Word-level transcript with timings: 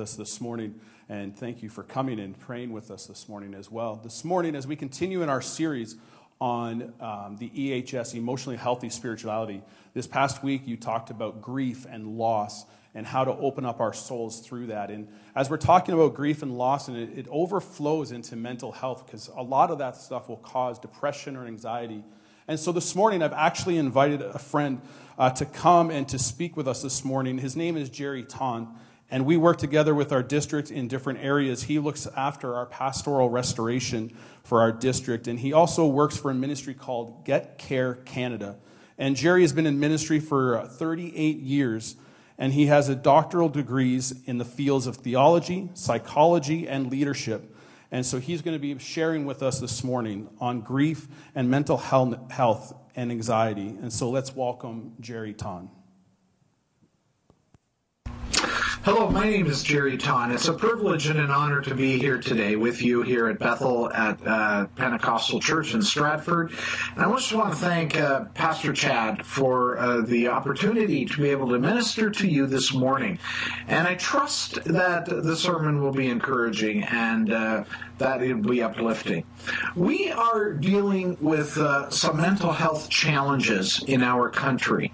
us 0.00 0.16
this 0.16 0.40
morning, 0.40 0.80
and 1.08 1.36
thank 1.36 1.62
you 1.62 1.68
for 1.68 1.82
coming 1.82 2.18
and 2.18 2.38
praying 2.38 2.72
with 2.72 2.90
us 2.90 3.06
this 3.06 3.28
morning 3.28 3.54
as 3.54 3.70
well. 3.70 3.96
This 3.96 4.24
morning, 4.24 4.56
as 4.56 4.66
we 4.66 4.74
continue 4.74 5.22
in 5.22 5.28
our 5.28 5.42
series 5.42 5.96
on 6.40 6.94
um, 7.00 7.36
the 7.38 7.50
EHS, 7.50 8.14
emotionally 8.14 8.56
healthy 8.56 8.88
spirituality, 8.88 9.62
this 9.92 10.06
past 10.06 10.42
week 10.42 10.62
you 10.66 10.76
talked 10.76 11.10
about 11.10 11.42
grief 11.42 11.86
and 11.88 12.16
loss 12.16 12.64
and 12.94 13.06
how 13.06 13.24
to 13.24 13.32
open 13.32 13.64
up 13.64 13.80
our 13.80 13.92
souls 13.92 14.40
through 14.40 14.66
that. 14.68 14.90
And 14.90 15.06
as 15.36 15.48
we're 15.48 15.58
talking 15.58 15.94
about 15.94 16.14
grief 16.14 16.42
and 16.42 16.56
loss, 16.56 16.88
and 16.88 16.96
it, 16.96 17.18
it 17.18 17.26
overflows 17.30 18.10
into 18.10 18.34
mental 18.34 18.72
health, 18.72 19.06
because 19.06 19.28
a 19.36 19.42
lot 19.42 19.70
of 19.70 19.78
that 19.78 19.96
stuff 19.96 20.28
will 20.28 20.38
cause 20.38 20.78
depression 20.78 21.36
or 21.36 21.46
anxiety. 21.46 22.02
And 22.48 22.58
so 22.58 22.72
this 22.72 22.96
morning, 22.96 23.22
I've 23.22 23.32
actually 23.32 23.76
invited 23.76 24.22
a 24.22 24.38
friend 24.38 24.80
uh, 25.18 25.30
to 25.30 25.46
come 25.46 25.90
and 25.90 26.08
to 26.08 26.18
speak 26.18 26.56
with 26.56 26.66
us 26.66 26.82
this 26.82 27.04
morning. 27.04 27.38
His 27.38 27.54
name 27.54 27.76
is 27.76 27.88
Jerry 27.90 28.24
Ton, 28.24 28.74
and 29.10 29.26
we 29.26 29.36
work 29.36 29.58
together 29.58 29.94
with 29.94 30.12
our 30.12 30.22
district 30.22 30.70
in 30.70 30.88
different 30.88 31.20
areas. 31.20 31.64
He 31.64 31.78
looks 31.78 32.06
after 32.16 32.54
our 32.54 32.66
pastoral 32.66 33.30
restoration 33.30 34.16
for 34.44 34.60
our 34.60 34.72
district, 34.72 35.26
and 35.26 35.38
he 35.38 35.52
also 35.52 35.86
works 35.86 36.16
for 36.16 36.30
a 36.30 36.34
ministry 36.34 36.74
called 36.74 37.24
Get 37.24 37.58
Care 37.58 37.94
Canada. 37.94 38.56
And 38.98 39.16
Jerry 39.16 39.42
has 39.42 39.52
been 39.52 39.66
in 39.66 39.80
ministry 39.80 40.20
for 40.20 40.58
uh, 40.58 40.68
38 40.68 41.38
years 41.38 41.96
and 42.40 42.54
he 42.54 42.66
has 42.66 42.88
a 42.88 42.96
doctoral 42.96 43.50
degrees 43.50 44.14
in 44.24 44.38
the 44.38 44.46
fields 44.46 44.86
of 44.86 44.96
theology, 44.96 45.68
psychology, 45.74 46.66
and 46.66 46.90
leadership. 46.90 47.54
And 47.92 48.04
so 48.04 48.18
he's 48.18 48.40
going 48.40 48.54
to 48.54 48.58
be 48.58 48.78
sharing 48.78 49.26
with 49.26 49.42
us 49.42 49.60
this 49.60 49.84
morning 49.84 50.26
on 50.40 50.62
grief 50.62 51.06
and 51.34 51.50
mental 51.50 51.76
health 51.76 52.72
and 52.96 53.10
anxiety. 53.10 53.68
And 53.68 53.92
so 53.92 54.08
let's 54.08 54.34
welcome 54.34 54.94
Jerry 55.00 55.34
Ton. 55.34 55.68
Hello, 58.82 59.10
my 59.10 59.28
name 59.28 59.46
is 59.46 59.62
Jerry 59.62 59.98
Ton. 59.98 60.32
It's 60.32 60.48
a 60.48 60.54
privilege 60.54 61.08
and 61.08 61.20
an 61.20 61.30
honor 61.30 61.60
to 61.60 61.74
be 61.74 61.98
here 61.98 62.16
today 62.16 62.56
with 62.56 62.80
you 62.80 63.02
here 63.02 63.28
at 63.28 63.38
Bethel 63.38 63.92
at 63.92 64.26
uh, 64.26 64.68
Pentecostal 64.68 65.38
Church 65.38 65.74
in 65.74 65.82
Stratford. 65.82 66.52
And 66.96 67.04
I 67.04 67.12
just 67.12 67.30
want 67.34 67.52
to 67.52 67.58
thank 67.58 68.00
uh, 68.00 68.24
Pastor 68.32 68.72
Chad 68.72 69.26
for 69.26 69.78
uh, 69.78 70.00
the 70.00 70.28
opportunity 70.28 71.04
to 71.04 71.16
be 71.18 71.28
able 71.28 71.50
to 71.50 71.58
minister 71.58 72.08
to 72.08 72.26
you 72.26 72.46
this 72.46 72.72
morning. 72.72 73.18
And 73.68 73.86
I 73.86 73.96
trust 73.96 74.64
that 74.64 75.04
the 75.04 75.36
sermon 75.36 75.82
will 75.82 75.92
be 75.92 76.08
encouraging 76.08 76.84
and 76.84 77.34
uh, 77.34 77.64
that 78.00 78.22
it 78.22 78.34
will 78.34 78.50
be 78.50 78.62
uplifting. 78.62 79.24
We 79.76 80.10
are 80.10 80.52
dealing 80.52 81.16
with 81.20 81.56
uh, 81.56 81.88
some 81.90 82.16
mental 82.16 82.50
health 82.50 82.88
challenges 82.88 83.82
in 83.86 84.02
our 84.02 84.28
country. 84.28 84.92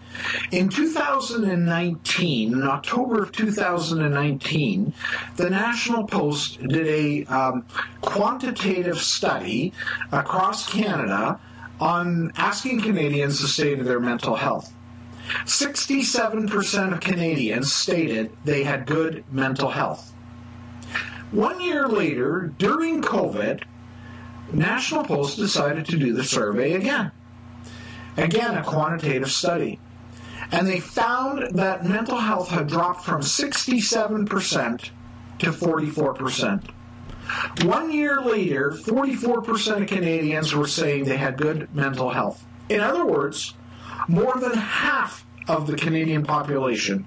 In 0.50 0.68
2019, 0.68 2.52
in 2.52 2.62
October 2.62 3.22
of 3.22 3.32
2019, 3.32 4.92
the 5.36 5.50
National 5.50 6.04
Post 6.04 6.60
did 6.68 6.86
a 6.86 7.24
um, 7.32 7.64
quantitative 8.02 8.98
study 8.98 9.72
across 10.12 10.68
Canada 10.68 11.40
on 11.80 12.32
asking 12.36 12.82
Canadians 12.82 13.40
the 13.40 13.48
state 13.48 13.78
of 13.78 13.86
their 13.86 14.00
mental 14.00 14.34
health. 14.34 14.72
67% 15.44 16.92
of 16.92 17.00
Canadians 17.00 17.72
stated 17.72 18.30
they 18.44 18.62
had 18.62 18.86
good 18.86 19.24
mental 19.32 19.70
health. 19.70 20.12
One 21.36 21.60
year 21.60 21.86
later, 21.86 22.50
during 22.56 23.02
COVID, 23.02 23.62
National 24.54 25.04
Post 25.04 25.36
decided 25.36 25.84
to 25.84 25.98
do 25.98 26.14
the 26.14 26.24
survey 26.24 26.72
again. 26.72 27.12
Again, 28.16 28.56
a 28.56 28.64
quantitative 28.64 29.30
study. 29.30 29.78
And 30.50 30.66
they 30.66 30.80
found 30.80 31.58
that 31.58 31.84
mental 31.84 32.16
health 32.16 32.48
had 32.48 32.68
dropped 32.68 33.04
from 33.04 33.20
67% 33.20 34.90
to 35.40 35.52
44%. 35.52 36.70
One 37.64 37.90
year 37.92 38.22
later, 38.22 38.70
44% 38.70 39.82
of 39.82 39.88
Canadians 39.88 40.54
were 40.54 40.66
saying 40.66 41.04
they 41.04 41.18
had 41.18 41.36
good 41.36 41.68
mental 41.74 42.08
health. 42.08 42.46
In 42.70 42.80
other 42.80 43.04
words, 43.04 43.52
more 44.08 44.38
than 44.38 44.54
half 44.54 45.26
of 45.48 45.66
the 45.66 45.76
Canadian 45.76 46.22
population 46.22 47.04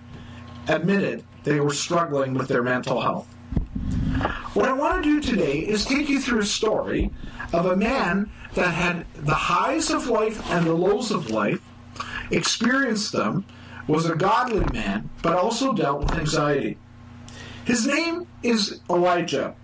admitted 0.67 1.23
they 1.46 1.59
were 1.59 1.73
struggling 1.73 2.35
with 2.35 2.47
their 2.47 2.61
mental 2.61 3.01
health. 3.01 3.35
What 4.59 4.68
I 4.68 4.74
want 4.74 5.02
to 5.02 5.09
do 5.09 5.22
today 5.22 5.59
is 5.59 5.86
take 5.86 6.09
you 6.09 6.20
through 6.20 6.40
a 6.40 6.46
story 6.46 7.12
of 7.53 7.66
a 7.66 7.78
man 7.78 8.30
that 8.56 8.74
had 8.74 9.06
the 9.16 9.34
highs 9.34 9.90
of 9.90 10.08
life 10.08 10.46
and 10.52 10.66
the 10.66 10.74
lows 10.74 11.12
of 11.12 11.31
life, 11.31 11.62
experienced 12.30 13.14
them, 13.14 13.46
was 13.88 14.06
a 14.06 14.18
godly 14.18 14.66
man, 14.74 15.09
but 15.22 15.38
also 15.38 15.72
dealt 15.72 16.02
with 16.02 16.12
anxiety. 16.12 16.78
His 17.64 17.88
name 17.88 18.28
is 18.44 18.81
Elijah. 18.90 19.56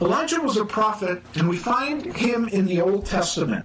Elijah 0.00 0.40
was 0.40 0.56
a 0.56 0.64
prophet, 0.64 1.22
and 1.36 1.48
we 1.48 1.56
find 1.56 2.04
him 2.16 2.48
in 2.48 2.66
the 2.66 2.80
Old 2.80 3.06
Testament. 3.06 3.64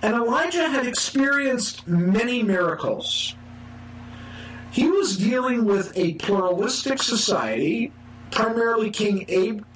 And 0.00 0.14
Elijah 0.14 0.70
had 0.70 0.86
experienced 0.86 1.86
many 1.86 2.42
miracles. 2.42 3.34
He 4.70 4.88
was 4.88 5.18
dealing 5.18 5.66
with 5.66 5.92
a 5.98 6.14
pluralistic 6.14 7.02
society 7.02 7.92
primarily 8.30 8.90
King 8.90 9.24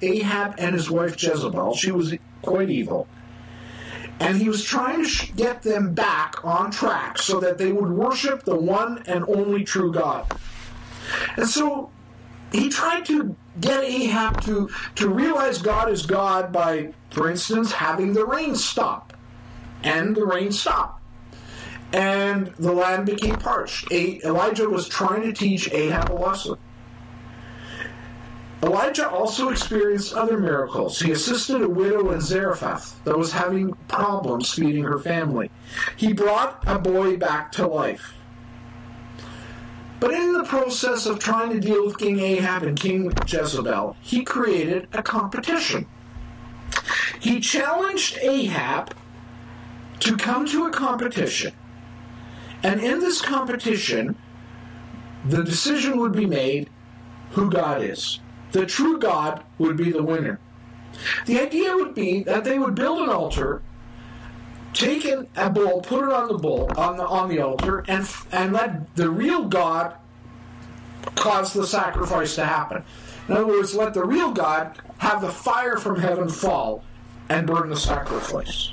Ahab 0.01 0.55
and 0.57 0.75
his 0.75 0.89
wife 0.89 1.21
Jezebel. 1.21 1.75
She 1.75 1.91
was 1.91 2.15
quite 2.41 2.69
evil. 2.69 3.07
And 4.19 4.37
he 4.37 4.47
was 4.47 4.63
trying 4.63 5.05
to 5.05 5.33
get 5.33 5.61
them 5.61 5.93
back 5.93 6.43
on 6.45 6.71
track 6.71 7.17
so 7.17 7.39
that 7.41 7.57
they 7.57 7.71
would 7.71 7.91
worship 7.91 8.43
the 8.43 8.55
one 8.55 9.03
and 9.07 9.25
only 9.27 9.63
true 9.63 9.91
God. 9.91 10.25
And 11.35 11.47
so 11.47 11.91
he 12.51 12.69
tried 12.69 13.05
to 13.07 13.35
get 13.59 13.83
Ahab 13.83 14.41
to, 14.43 14.69
to 14.95 15.09
realize 15.09 15.61
God 15.61 15.91
is 15.91 16.05
God 16.05 16.51
by, 16.51 16.93
for 17.11 17.29
instance, 17.29 17.73
having 17.73 18.13
the 18.13 18.25
rain 18.25 18.55
stop. 18.55 19.13
And 19.83 20.15
the 20.15 20.25
rain 20.25 20.51
stopped. 20.51 21.01
And 21.93 22.47
the 22.57 22.71
land 22.71 23.05
became 23.05 23.35
parched. 23.35 23.91
Elijah 23.91 24.69
was 24.69 24.87
trying 24.87 25.21
to 25.23 25.33
teach 25.33 25.71
Ahab 25.71 26.11
a 26.11 26.15
lesson. 26.15 26.55
Elijah 28.63 29.09
also 29.09 29.49
experienced 29.49 30.13
other 30.13 30.37
miracles. 30.37 30.99
He 30.99 31.11
assisted 31.11 31.61
a 31.61 31.69
widow 31.69 32.11
in 32.11 32.21
Zarephath 32.21 33.03
that 33.03 33.17
was 33.17 33.31
having 33.31 33.73
problems 33.87 34.53
feeding 34.53 34.83
her 34.83 34.97
family. 34.97 35.51
He 35.97 36.13
brought 36.13 36.63
a 36.65 36.79
boy 36.79 37.17
back 37.17 37.51
to 37.53 37.67
life. 37.67 38.13
But 39.99 40.13
in 40.13 40.33
the 40.33 40.43
process 40.43 41.05
of 41.05 41.19
trying 41.19 41.51
to 41.51 41.59
deal 41.59 41.85
with 41.85 41.97
King 41.97 42.19
Ahab 42.19 42.63
and 42.63 42.79
King 42.79 43.11
Jezebel, 43.27 43.95
he 44.01 44.23
created 44.23 44.87
a 44.93 45.03
competition. 45.03 45.85
He 47.19 47.39
challenged 47.39 48.17
Ahab 48.21 48.95
to 49.99 50.17
come 50.17 50.45
to 50.47 50.65
a 50.65 50.71
competition. 50.71 51.53
And 52.63 52.81
in 52.81 52.99
this 52.99 53.21
competition, 53.21 54.15
the 55.25 55.43
decision 55.43 55.97
would 55.99 56.13
be 56.13 56.25
made 56.25 56.69
who 57.31 57.49
God 57.49 57.81
is 57.81 58.19
the 58.55 58.65
true 58.65 58.97
God 58.97 59.43
would 59.57 59.75
be 59.75 59.91
the 59.91 60.01
winner. 60.01 60.39
The 61.25 61.41
idea 61.41 61.75
would 61.75 61.93
be 61.93 62.23
that 62.23 62.45
they 62.45 62.57
would 62.57 62.73
build 62.73 63.01
an 63.01 63.09
altar, 63.09 63.61
take 64.71 65.05
a 65.05 65.49
bull, 65.49 65.81
put 65.81 66.05
it 66.05 66.13
on 66.13 66.29
the 66.29 66.37
bull 66.37 66.71
on 66.77 66.95
the 66.95 67.05
on 67.05 67.27
the 67.27 67.41
altar, 67.41 67.83
and 67.89 68.07
and 68.31 68.53
let 68.53 68.95
the 68.95 69.09
real 69.09 69.43
God 69.49 69.95
cause 71.15 71.51
the 71.51 71.67
sacrifice 71.67 72.35
to 72.35 72.45
happen. 72.45 72.83
In 73.27 73.35
other 73.35 73.45
words, 73.45 73.75
let 73.75 73.93
the 73.93 74.05
real 74.05 74.31
God 74.31 74.79
have 74.99 75.19
the 75.19 75.29
fire 75.29 75.75
from 75.75 75.99
heaven 75.99 76.29
fall 76.29 76.81
and 77.27 77.45
burn 77.45 77.69
the 77.69 77.75
sacrifice. 77.75 78.71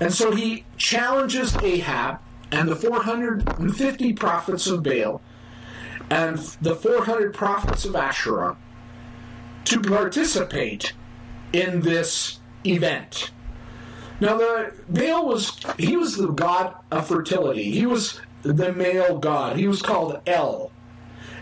And 0.00 0.12
so 0.12 0.34
he 0.34 0.64
challenges 0.76 1.56
Ahab 1.62 2.18
and 2.50 2.68
the 2.68 2.74
450 2.74 4.12
prophets 4.14 4.66
of 4.66 4.82
Baal 4.82 5.22
and 6.10 6.38
the 6.60 6.76
400 6.76 7.34
prophets 7.34 7.84
of 7.84 7.96
Asherah 7.96 8.56
to 9.64 9.80
participate 9.80 10.92
in 11.52 11.80
this 11.80 12.38
event. 12.64 13.30
Now, 14.20 14.38
the 14.38 14.72
Baal 14.88 15.26
was 15.26 15.58
he 15.78 15.96
was 15.96 16.16
the 16.16 16.28
god 16.28 16.74
of 16.90 17.06
fertility. 17.08 17.70
He 17.70 17.84
was 17.86 18.20
the 18.42 18.72
male 18.72 19.18
god. 19.18 19.56
He 19.56 19.66
was 19.66 19.82
called 19.82 20.20
El, 20.26 20.70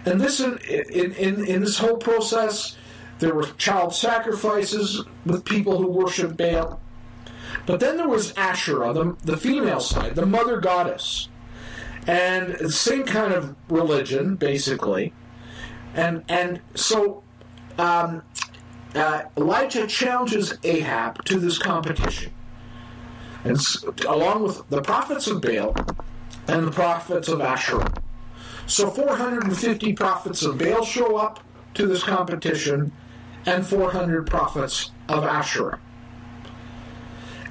And 0.04 0.20
this 0.20 0.40
in, 0.40 0.58
in, 0.58 1.44
in, 1.44 1.60
this 1.60 1.78
whole 1.78 1.98
process, 1.98 2.76
there 3.18 3.34
were 3.34 3.44
child 3.58 3.94
sacrifices 3.94 5.04
with 5.24 5.44
people 5.44 5.78
who 5.78 5.88
worshiped 5.88 6.36
Baal. 6.36 6.80
But 7.66 7.80
then 7.80 7.96
there 7.96 8.08
was 8.08 8.32
Asherah, 8.36 8.92
the, 8.92 9.16
the 9.24 9.36
female 9.36 9.80
side, 9.80 10.16
the 10.16 10.26
mother 10.26 10.60
goddess. 10.60 11.28
And 12.06 12.54
the 12.54 12.70
same 12.70 13.04
kind 13.04 13.32
of 13.32 13.56
religion, 13.68 14.36
basically. 14.36 15.12
And 15.94 16.24
and 16.28 16.60
so 16.74 17.22
um, 17.78 18.22
uh, 18.94 19.22
Elijah 19.36 19.86
challenges 19.86 20.58
Ahab 20.62 21.24
to 21.24 21.38
this 21.38 21.58
competition. 21.58 22.32
And 23.44 23.58
along 24.08 24.42
with 24.42 24.68
the 24.70 24.82
prophets 24.82 25.26
of 25.26 25.40
Baal 25.40 25.74
and 26.48 26.66
the 26.66 26.70
prophets 26.70 27.28
of 27.28 27.40
Asherah. 27.40 27.92
So 28.66 28.90
450 28.90 29.92
prophets 29.92 30.42
of 30.42 30.58
Baal 30.58 30.84
show 30.84 31.16
up 31.16 31.40
to 31.74 31.86
this 31.86 32.02
competition 32.02 32.92
and 33.46 33.66
400 33.66 34.26
prophets 34.26 34.90
of 35.08 35.24
Asherah. 35.24 35.78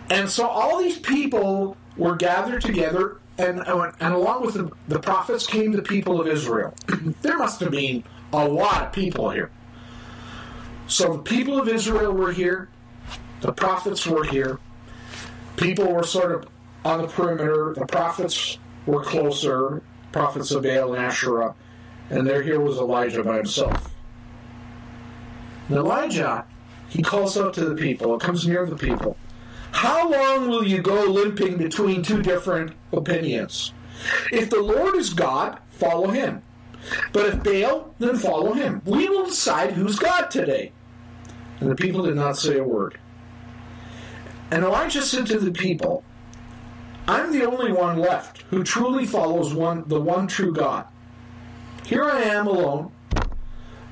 And 0.09 0.29
so 0.29 0.47
all 0.47 0.79
these 0.79 0.97
people 0.97 1.77
were 1.97 2.15
gathered 2.15 2.61
together, 2.61 3.17
and, 3.37 3.59
and 3.59 4.13
along 4.13 4.45
with 4.45 4.55
the, 4.55 4.71
the 4.87 4.99
prophets 4.99 5.47
came 5.47 5.71
the 5.71 5.81
people 5.81 6.21
of 6.21 6.27
Israel. 6.27 6.73
there 7.21 7.37
must 7.37 7.59
have 7.59 7.71
been 7.71 8.03
a 8.31 8.47
lot 8.47 8.83
of 8.83 8.93
people 8.93 9.29
here. 9.29 9.51
So 10.87 11.13
the 11.13 11.23
people 11.23 11.59
of 11.59 11.67
Israel 11.67 12.13
were 12.13 12.31
here, 12.31 12.69
the 13.41 13.51
prophets 13.51 14.05
were 14.05 14.23
here, 14.23 14.59
people 15.55 15.91
were 15.91 16.03
sort 16.03 16.31
of 16.31 16.47
on 16.85 17.01
the 17.01 17.07
perimeter, 17.07 17.73
the 17.75 17.85
prophets 17.85 18.59
were 18.85 19.03
closer, 19.03 19.81
prophets 20.11 20.51
of 20.51 20.63
Baal 20.63 20.93
and 20.93 21.03
Asherah, 21.03 21.55
and 22.09 22.27
there 22.27 22.43
here 22.43 22.59
was 22.59 22.77
Elijah 22.77 23.23
by 23.23 23.37
himself. 23.37 23.91
And 25.69 25.77
Elijah, 25.77 26.45
he 26.89 27.01
calls 27.01 27.37
out 27.37 27.53
to 27.55 27.65
the 27.65 27.75
people, 27.75 28.17
comes 28.19 28.45
near 28.45 28.65
the 28.65 28.75
people. 28.75 29.17
How 29.83 30.09
long 30.09 30.47
will 30.47 30.65
you 30.65 30.81
go 30.81 31.03
limping 31.03 31.57
between 31.57 32.03
two 32.03 32.21
different 32.21 32.71
opinions? 32.93 33.73
If 34.31 34.49
the 34.49 34.61
Lord 34.61 34.95
is 34.95 35.13
God, 35.13 35.59
follow 35.71 36.07
him. 36.07 36.41
But 37.11 37.25
if 37.25 37.43
Baal, 37.43 37.93
then 37.99 38.15
follow 38.15 38.53
him. 38.53 38.81
We 38.85 39.09
will 39.09 39.25
decide 39.25 39.73
who's 39.73 39.99
God 39.99 40.31
today. 40.31 40.71
And 41.59 41.69
the 41.69 41.75
people 41.75 42.03
did 42.03 42.15
not 42.15 42.37
say 42.37 42.59
a 42.59 42.63
word. 42.63 42.97
And 44.51 44.63
Elijah 44.63 45.01
said 45.01 45.25
to 45.25 45.37
the 45.37 45.51
people, 45.51 46.05
I'm 47.05 47.33
the 47.33 47.43
only 47.43 47.73
one 47.73 47.99
left 47.99 48.43
who 48.43 48.63
truly 48.63 49.05
follows 49.05 49.53
one 49.53 49.83
the 49.89 49.99
one 49.99 50.29
true 50.29 50.53
God. 50.53 50.85
Here 51.85 52.05
I 52.05 52.21
am 52.21 52.47
alone, 52.47 52.93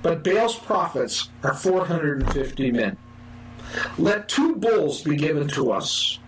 but 0.01 0.23
Baal's 0.23 0.55
prophets 0.55 1.27
are 1.44 1.53
450 1.53 2.71
men. 2.71 2.95
Let 3.97 4.29
two 4.29 4.56
bulls 4.56 5.01
be 5.01 5.15
given 5.15 5.47
to 5.50 5.71
us, 5.71 6.19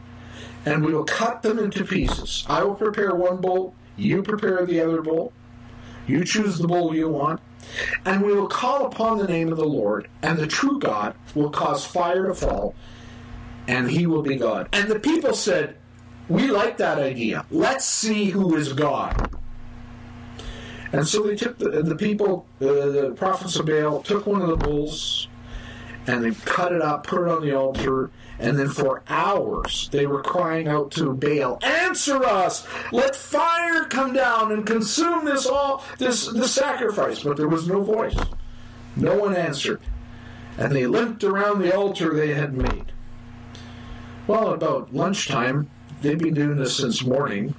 and 0.65 0.85
we 0.85 0.93
will 0.93 1.05
cut 1.05 1.41
them 1.41 1.59
into 1.59 1.83
pieces. 1.83 2.45
I 2.47 2.63
will 2.63 2.75
prepare 2.75 3.15
one 3.15 3.37
bull, 3.37 3.73
you 3.97 4.23
prepare 4.23 4.65
the 4.65 4.81
other 4.81 5.01
bull. 5.01 5.33
You 6.07 6.23
choose 6.25 6.57
the 6.57 6.67
bull 6.67 6.93
you 6.93 7.07
want, 7.07 7.39
and 8.05 8.21
we 8.21 8.33
will 8.33 8.47
call 8.47 8.85
upon 8.85 9.17
the 9.17 9.27
name 9.27 9.51
of 9.51 9.57
the 9.57 9.65
Lord, 9.65 10.09
and 10.21 10.37
the 10.37 10.47
true 10.47 10.79
God 10.79 11.15
will 11.33 11.49
cause 11.49 11.85
fire 11.85 12.27
to 12.27 12.33
fall, 12.33 12.75
and 13.67 13.89
he 13.89 14.05
will 14.05 14.21
be 14.21 14.35
God. 14.35 14.67
And 14.73 14.89
the 14.89 14.99
people 14.99 15.33
said, 15.33 15.77
We 16.27 16.47
like 16.47 16.77
that 16.77 16.99
idea. 16.99 17.45
Let's 17.51 17.85
see 17.85 18.25
who 18.25 18.55
is 18.55 18.73
God. 18.73 19.29
And 20.91 21.07
so 21.07 21.23
they 21.23 21.35
took 21.35 21.57
the, 21.57 21.81
the 21.81 21.95
people, 21.95 22.45
uh, 22.61 22.65
the 22.65 23.13
prophets 23.15 23.55
of 23.55 23.65
Baal, 23.65 24.01
took 24.01 24.27
one 24.27 24.41
of 24.41 24.49
the 24.49 24.57
bulls, 24.57 25.27
and 26.07 26.23
they 26.23 26.31
cut 26.31 26.71
it 26.71 26.81
up, 26.81 27.07
put 27.07 27.21
it 27.21 27.29
on 27.29 27.41
the 27.41 27.55
altar, 27.55 28.09
and 28.39 28.57
then 28.57 28.69
for 28.69 29.03
hours 29.07 29.89
they 29.91 30.05
were 30.05 30.21
crying 30.21 30.67
out 30.67 30.91
to 30.91 31.13
Baal, 31.13 31.59
"Answer 31.63 32.23
us! 32.23 32.67
Let 32.91 33.15
fire 33.15 33.85
come 33.85 34.13
down 34.13 34.51
and 34.51 34.65
consume 34.65 35.25
this 35.25 35.45
all 35.45 35.83
this 35.97 36.27
this 36.27 36.51
sacrifice." 36.51 37.19
But 37.23 37.37
there 37.37 37.47
was 37.47 37.67
no 37.67 37.81
voice. 37.81 38.17
No 38.95 39.15
one 39.15 39.35
answered, 39.35 39.79
and 40.57 40.73
they 40.73 40.85
limped 40.85 41.23
around 41.23 41.59
the 41.59 41.75
altar 41.75 42.13
they 42.13 42.33
had 42.33 42.53
made. 42.53 42.91
Well, 44.27 44.53
about 44.53 44.93
lunchtime, 44.93 45.69
they've 46.01 46.19
been 46.19 46.33
doing 46.33 46.57
this 46.57 46.77
since 46.77 47.03
morning. 47.03 47.55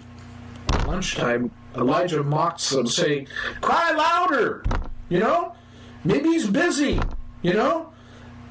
Lunchtime, 0.87 1.51
Elijah 1.77 2.23
mocks 2.23 2.71
them, 2.71 2.87
saying, 2.87 3.27
"Cry 3.61 3.93
louder!" 3.93 4.63
You 5.09 5.19
know, 5.19 5.55
maybe 6.05 6.29
he's 6.31 6.47
busy. 6.47 7.01
You 7.43 7.55
know, 7.55 7.89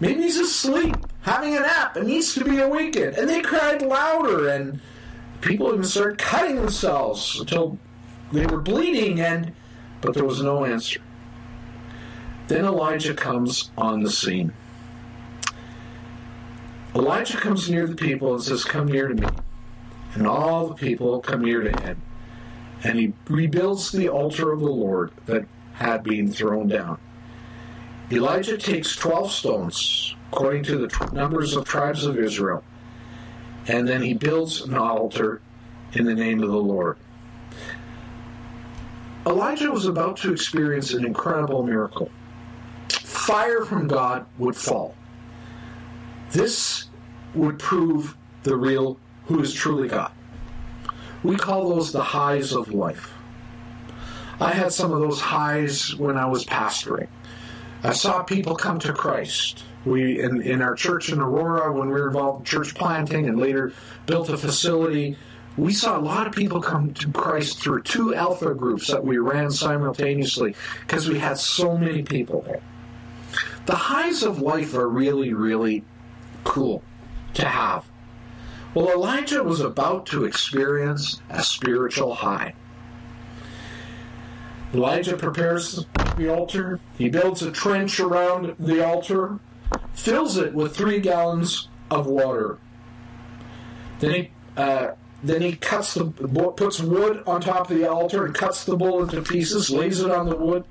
Maybe 0.03 0.23
he's 0.23 0.37
asleep, 0.37 0.97
having 1.21 1.55
a 1.55 1.61
nap, 1.61 1.95
and 1.95 2.07
needs 2.07 2.33
to 2.33 2.43
be 2.43 2.59
awakened. 2.59 3.15
And 3.15 3.29
they 3.29 3.41
cried 3.41 3.81
louder, 3.81 4.49
and 4.49 4.81
people 5.39 5.69
even 5.69 5.85
started 5.85 6.17
cutting 6.17 6.57
themselves 6.57 7.39
until 7.39 7.77
they 8.33 8.45
were 8.45 8.59
bleeding, 8.59 9.21
and 9.21 9.53
but 10.01 10.13
there 10.13 10.25
was 10.25 10.41
no 10.41 10.65
answer. 10.65 10.99
Then 12.49 12.65
Elijah 12.65 13.13
comes 13.13 13.71
on 13.77 14.03
the 14.03 14.11
scene. 14.11 14.51
Elijah 16.93 17.37
comes 17.37 17.69
near 17.69 17.87
the 17.87 17.95
people 17.95 18.33
and 18.33 18.43
says, 18.43 18.65
Come 18.65 18.87
near 18.87 19.07
to 19.07 19.15
me. 19.15 19.27
And 20.15 20.27
all 20.27 20.67
the 20.67 20.75
people 20.75 21.21
come 21.21 21.45
near 21.45 21.61
to 21.61 21.81
him. 21.81 22.01
And 22.83 22.99
he 22.99 23.13
rebuilds 23.29 23.93
the 23.93 24.09
altar 24.09 24.51
of 24.51 24.59
the 24.59 24.65
Lord 24.65 25.11
that 25.27 25.45
had 25.75 26.03
been 26.03 26.29
thrown 26.29 26.67
down. 26.67 26.99
Elijah 28.11 28.57
takes 28.57 28.95
12 28.95 29.31
stones, 29.31 30.15
according 30.31 30.63
to 30.63 30.77
the 30.77 31.09
numbers 31.13 31.55
of 31.55 31.65
tribes 31.65 32.05
of 32.05 32.17
Israel, 32.17 32.63
and 33.67 33.87
then 33.87 34.01
he 34.01 34.13
builds 34.13 34.61
an 34.61 34.75
altar 34.75 35.41
in 35.93 36.05
the 36.05 36.13
name 36.13 36.43
of 36.43 36.51
the 36.51 36.57
Lord. 36.57 36.97
Elijah 39.25 39.71
was 39.71 39.85
about 39.85 40.17
to 40.17 40.33
experience 40.33 40.93
an 40.93 41.05
incredible 41.05 41.63
miracle. 41.63 42.11
Fire 42.89 43.63
from 43.63 43.87
God 43.87 44.25
would 44.37 44.55
fall. 44.55 44.95
This 46.31 46.87
would 47.33 47.57
prove 47.57 48.17
the 48.43 48.55
real, 48.55 48.97
who 49.25 49.41
is 49.41 49.53
truly 49.53 49.87
God. 49.87 50.11
We 51.23 51.37
call 51.37 51.69
those 51.69 51.93
the 51.93 52.03
highs 52.03 52.51
of 52.51 52.73
life. 52.73 53.13
I 54.41 54.51
had 54.51 54.73
some 54.73 54.91
of 54.91 54.99
those 54.99 55.21
highs 55.21 55.95
when 55.95 56.17
I 56.17 56.25
was 56.25 56.43
pastoring. 56.43 57.07
I 57.83 57.91
saw 57.91 58.23
people 58.23 58.55
come 58.55 58.79
to 58.79 58.93
Christ. 58.93 59.65
We 59.85 60.21
in, 60.21 60.41
in 60.41 60.61
our 60.61 60.73
church 60.73 61.09
in 61.09 61.19
Aurora, 61.19 61.73
when 61.73 61.89
we 61.89 61.93
were 61.95 62.07
involved 62.07 62.39
in 62.39 62.45
church 62.45 62.73
planting 62.73 63.27
and 63.27 63.37
later 63.37 63.73
built 64.05 64.29
a 64.29 64.37
facility, 64.37 65.17
we 65.57 65.73
saw 65.73 65.97
a 65.97 66.01
lot 66.01 66.25
of 66.25 66.33
people 66.33 66.61
come 66.61 66.93
to 66.93 67.11
Christ 67.11 67.59
through 67.59 67.83
two 67.83 68.15
alpha 68.15 68.53
groups 68.53 68.87
that 68.87 69.03
we 69.03 69.17
ran 69.17 69.51
simultaneously 69.51 70.55
because 70.81 71.09
we 71.09 71.19
had 71.19 71.37
so 71.37 71.77
many 71.77 72.03
people 72.03 72.41
there. 72.41 72.61
The 73.65 73.75
highs 73.75 74.23
of 74.23 74.41
life 74.41 74.73
are 74.75 74.87
really, 74.87 75.33
really 75.33 75.83
cool 76.45 76.81
to 77.33 77.45
have. 77.45 77.85
Well, 78.73 78.91
Elijah 78.91 79.43
was 79.43 79.59
about 79.59 80.05
to 80.07 80.23
experience 80.23 81.21
a 81.29 81.43
spiritual 81.43 82.15
high. 82.15 82.55
Elijah 84.73 85.17
prepares 85.17 85.85
the 86.17 86.33
altar. 86.33 86.79
He 86.97 87.09
builds 87.09 87.41
a 87.41 87.51
trench 87.51 87.99
around 87.99 88.55
the 88.57 88.85
altar, 88.85 89.39
fills 89.93 90.37
it 90.37 90.53
with 90.53 90.75
three 90.75 90.99
gallons 90.99 91.67
of 91.91 92.07
water. 92.07 92.57
Then 93.99 94.11
he 94.11 94.31
uh, 94.57 94.91
then 95.23 95.41
he 95.41 95.55
cuts 95.55 95.93
the 95.93 96.05
puts 96.05 96.79
wood 96.81 97.23
on 97.25 97.41
top 97.41 97.71
of 97.71 97.77
the 97.77 97.89
altar 97.89 98.25
and 98.25 98.35
cuts 98.35 98.65
the 98.65 98.75
bull 98.75 99.01
into 99.03 99.21
pieces, 99.21 99.69
lays 99.69 100.01
it 100.01 100.11
on 100.11 100.27
the 100.27 100.35
wood, 100.35 100.65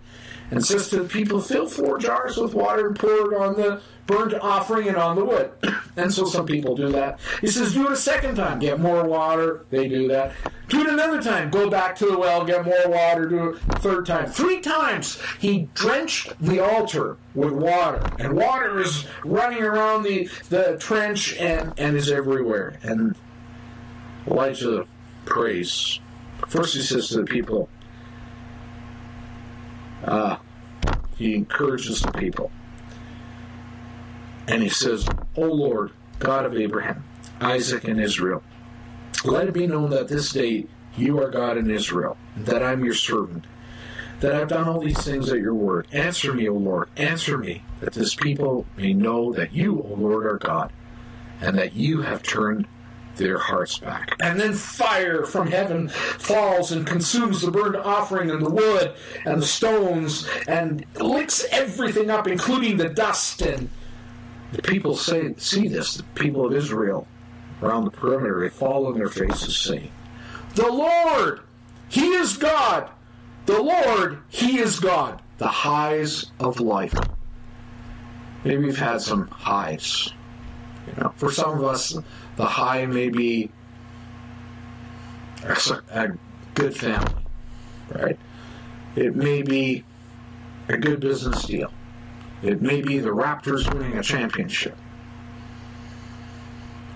and 0.53 0.65
says 0.65 0.89
to 0.91 1.01
the 1.01 1.09
people, 1.09 1.41
"Fill 1.41 1.67
four 1.67 1.99
jars 1.99 2.37
with 2.37 2.55
water 2.55 2.89
and 2.89 2.99
pour 2.99 3.33
it 3.33 3.37
on 3.37 3.55
the 3.55 3.81
burnt 4.07 4.35
offering 4.35 4.87
and 4.87 4.97
on 4.97 5.17
the 5.17 5.25
wood." 5.25 5.51
and 5.97 6.13
so 6.13 6.27
some 6.27 6.47
people 6.47 6.77
do 6.77 6.91
that. 6.91 7.19
He 7.41 7.47
says, 7.47 7.73
"Do 7.73 7.87
it 7.87 7.93
a 7.93 7.97
second 7.97 8.37
time. 8.37 8.59
Get 8.59 8.79
more 8.79 9.05
water." 9.05 9.65
They 9.71 9.89
do 9.89 10.09
that. 10.09 10.33
Do 10.69 10.83
it 10.83 10.89
another 10.89 11.23
time. 11.23 11.51
Go 11.51 11.71
back 11.71 11.97
to 11.97 12.07
the 12.07 12.19
well, 12.19 12.45
get 12.45 12.65
more 12.65 12.89
water. 12.89 13.27
Do 13.27 13.49
it 13.51 13.59
a 13.71 13.79
third 13.81 14.07
time. 14.07 14.27
Three 14.27 14.61
times 14.61 15.19
he 15.39 15.69
drenched 15.75 16.35
the 16.41 16.61
altar 16.61 17.17
with 17.35 17.53
water, 17.53 18.03
and 18.19 18.35
water 18.35 18.79
is 18.79 19.07
running 19.25 19.63
around 19.63 20.03
the 20.03 20.29
the 20.51 20.77
trench 20.79 21.35
and 21.39 21.73
and 21.79 21.97
is 21.97 22.11
everywhere. 22.11 22.79
And 22.83 23.17
Elijah 24.27 24.87
prays. 25.25 25.99
First, 26.47 26.75
he 26.75 26.83
says 26.83 27.09
to 27.09 27.19
the 27.19 27.25
people, 27.25 27.69
uh, 30.05 30.37
he 31.17 31.35
encourages 31.35 32.01
the 32.01 32.13
people. 32.13 32.51
And 34.49 34.63
he 34.63 34.69
says, 34.69 35.07
O 35.37 35.43
Lord, 35.43 35.93
God 36.19 36.45
of 36.45 36.57
Abraham, 36.57 37.05
Isaac, 37.41 37.85
and 37.85 38.01
Israel, 38.01 38.43
let 39.25 39.49
it 39.49 39.55
be 39.55 39.67
known 39.67 39.91
that 39.91 40.09
this 40.09 40.33
day 40.33 40.67
you 40.97 41.23
are 41.23 41.31
God 41.31 41.57
in 41.57 41.71
Israel, 41.71 42.17
and 42.35 42.47
that 42.47 42.63
I 42.63 42.73
am 42.73 42.85
your 42.85 42.95
servant, 42.95 43.45
that 44.21 44.35
I've 44.35 44.49
done 44.49 44.69
all 44.69 44.81
these 44.81 45.03
things 45.03 45.31
at 45.31 45.39
your 45.39 45.55
word. 45.55 45.87
Answer 45.93 46.35
me, 46.35 46.49
O 46.49 46.55
Lord, 46.55 46.89
answer 46.97 47.39
me, 47.39 47.63
that 47.81 47.93
this 47.93 48.15
people 48.15 48.67
may 48.77 48.93
know 48.93 49.33
that 49.33 49.53
you, 49.53 49.81
O 49.81 49.95
Lord, 49.95 50.27
are 50.27 50.39
God, 50.39 50.73
and 51.41 51.57
that 51.59 51.75
you 51.75 52.03
have 52.03 52.23
turned 52.23 52.67
their 53.17 53.39
hearts 53.39 53.79
back. 53.79 54.17
And 54.21 54.41
then 54.41 54.55
fire 54.55 55.25
from 55.25 55.49
heaven 55.49 55.89
falls 55.89 56.73
and 56.73 56.87
consumes 56.87 57.43
the 57.43 57.51
burnt 57.51 57.77
offering 57.77 58.31
and 58.31 58.45
the 58.45 58.51
wood 58.51 58.95
and 59.25 59.41
the 59.41 59.47
stones 59.47 60.29
and 60.47 60.85
licks 61.01 61.45
everything 61.51 62.11
up, 62.11 62.27
including 62.27 62.77
the 62.77 62.89
dust. 62.89 63.43
And 63.43 63.69
the 64.53 64.63
people 64.63 64.97
say, 64.97 65.35
see 65.37 65.69
this, 65.69 65.95
the 65.95 66.03
people 66.15 66.47
of 66.47 66.53
Israel 66.53 67.07
around 67.63 67.85
the 67.85 67.91
perimeter, 67.91 68.41
they 68.41 68.49
fall 68.49 68.87
on 68.87 68.95
their 68.95 69.09
faces 69.09 69.57
saying, 69.57 69.91
The 70.55 70.71
Lord, 70.71 71.41
He 71.89 72.07
is 72.15 72.37
God. 72.37 72.91
The 73.47 73.61
Lord, 73.61 74.19
He 74.29 74.59
is 74.59 74.81
God. 74.81 75.23
The 75.39 75.49
highs 75.49 76.31
of 76.41 76.61
life. 76.61 76.95
Maybe 78.45 78.65
we've 78.65 78.79
had 78.79 79.01
some 79.01 79.29
highs. 79.29 80.13
You 80.87 81.03
know, 81.03 81.13
for 81.17 81.31
some 81.31 81.59
of 81.59 81.65
us, 81.65 81.97
the 82.37 82.47
high 82.47 82.87
may 82.87 83.09
be 83.09 83.51
a, 85.45 86.09
good 86.55 86.77
family, 86.77 87.25
right? 87.95 88.19
It 88.97 89.17
may 89.17 89.43
be 89.43 89.85
a 90.69 90.77
good 90.77 91.01
business 91.01 91.45
deal. 91.45 91.73
It 92.43 92.61
may 92.61 92.81
be 92.81 92.99
the 92.99 93.11
Raptors 93.11 93.73
winning 93.73 93.99
a 93.99 94.03
championship. 94.03 94.77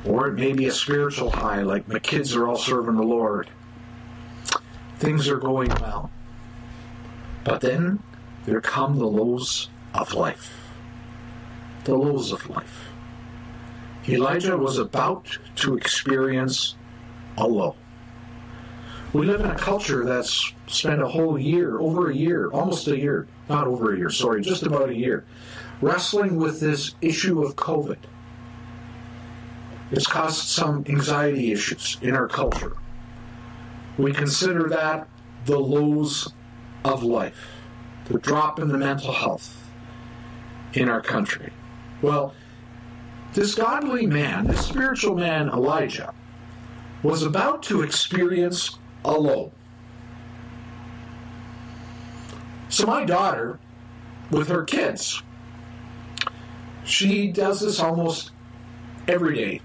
Or 0.05 0.29
it 0.29 0.35
may 0.35 0.53
be 0.53 0.67
a 0.67 0.73
spiritual 0.73 1.31
high, 1.31 1.63
like 1.63 1.89
my 1.89 1.99
kids 1.99 2.35
are 2.37 2.47
all 2.47 2.57
serving 2.57 2.97
the 2.97 3.03
Lord. 3.03 3.51
Things 4.99 5.29
are 5.29 5.39
going 5.39 5.69
well. 5.81 6.11
But 7.45 7.61
then 7.61 8.03
there 8.45 8.61
come 8.61 8.99
the 8.99 9.07
lows 9.07 9.69
of 9.95 10.15
life. 10.15 10.53
The 11.85 11.95
lows 11.95 12.33
of 12.33 12.49
life. 12.49 12.89
Elijah 14.09 14.57
was 14.57 14.79
about 14.79 15.27
to 15.57 15.77
experience 15.77 16.77
a 17.39 17.47
low. 17.47 17.75
We 19.13 19.27
live 19.27 19.41
in 19.41 19.51
a 19.51 19.55
culture 19.55 20.05
that's 20.05 20.53
spent 20.69 21.03
a 21.03 21.09
whole 21.09 21.39
year, 21.39 21.81
over 21.81 22.11
a 22.11 22.15
year, 22.15 22.49
almost 22.51 22.87
a 22.87 22.97
year, 22.97 23.27
not 23.49 23.67
over 23.67 23.95
a 23.95 23.99
year, 23.99 24.11
sorry, 24.11 24.43
just 24.43 24.65
about 24.65 24.91
a 24.91 24.95
year, 24.95 25.25
wrestling 25.81 26.37
with 26.37 26.61
this 26.61 26.95
issue 27.01 27.43
of 27.43 27.57
COVID. 27.57 27.99
It's 29.91 30.07
caused 30.07 30.49
some 30.49 30.85
anxiety 30.89 31.53
issues 31.53 31.97
in 32.01 32.15
our 32.15 32.29
culture. 32.29 32.77
We 33.99 34.13
consider 34.13 34.69
that 34.69 35.09
the 35.47 35.59
lows 35.59 36.33
of 36.85 37.03
life, 37.03 37.61
the 38.07 38.19
drop 38.19 38.59
in 38.59 38.69
the 38.69 38.79
mental 38.79 39.13
health 39.13 39.69
in 40.75 40.89
our 40.89 41.01
country. 41.01 41.53
Well, 42.03 42.35
this 43.35 43.55
godly 43.55 44.07
man, 44.07 44.47
this 44.47 44.67
spiritual 44.67 45.17
man, 45.17 45.49
Elijah, 45.49 46.15
was 47.03 47.23
about 47.23 47.63
to 47.65 47.83
experience 47.83 48.79
a 49.05 49.13
low. 49.13 49.53
So, 52.69 52.87
my 52.87 53.05
daughter, 53.05 53.59
with 54.31 54.49
her 54.49 54.65
kids, 54.65 55.23
she 56.85 57.31
does 57.31 57.61
this 57.61 57.79
almost 57.81 58.33
every 59.07 59.35
day. 59.35 59.61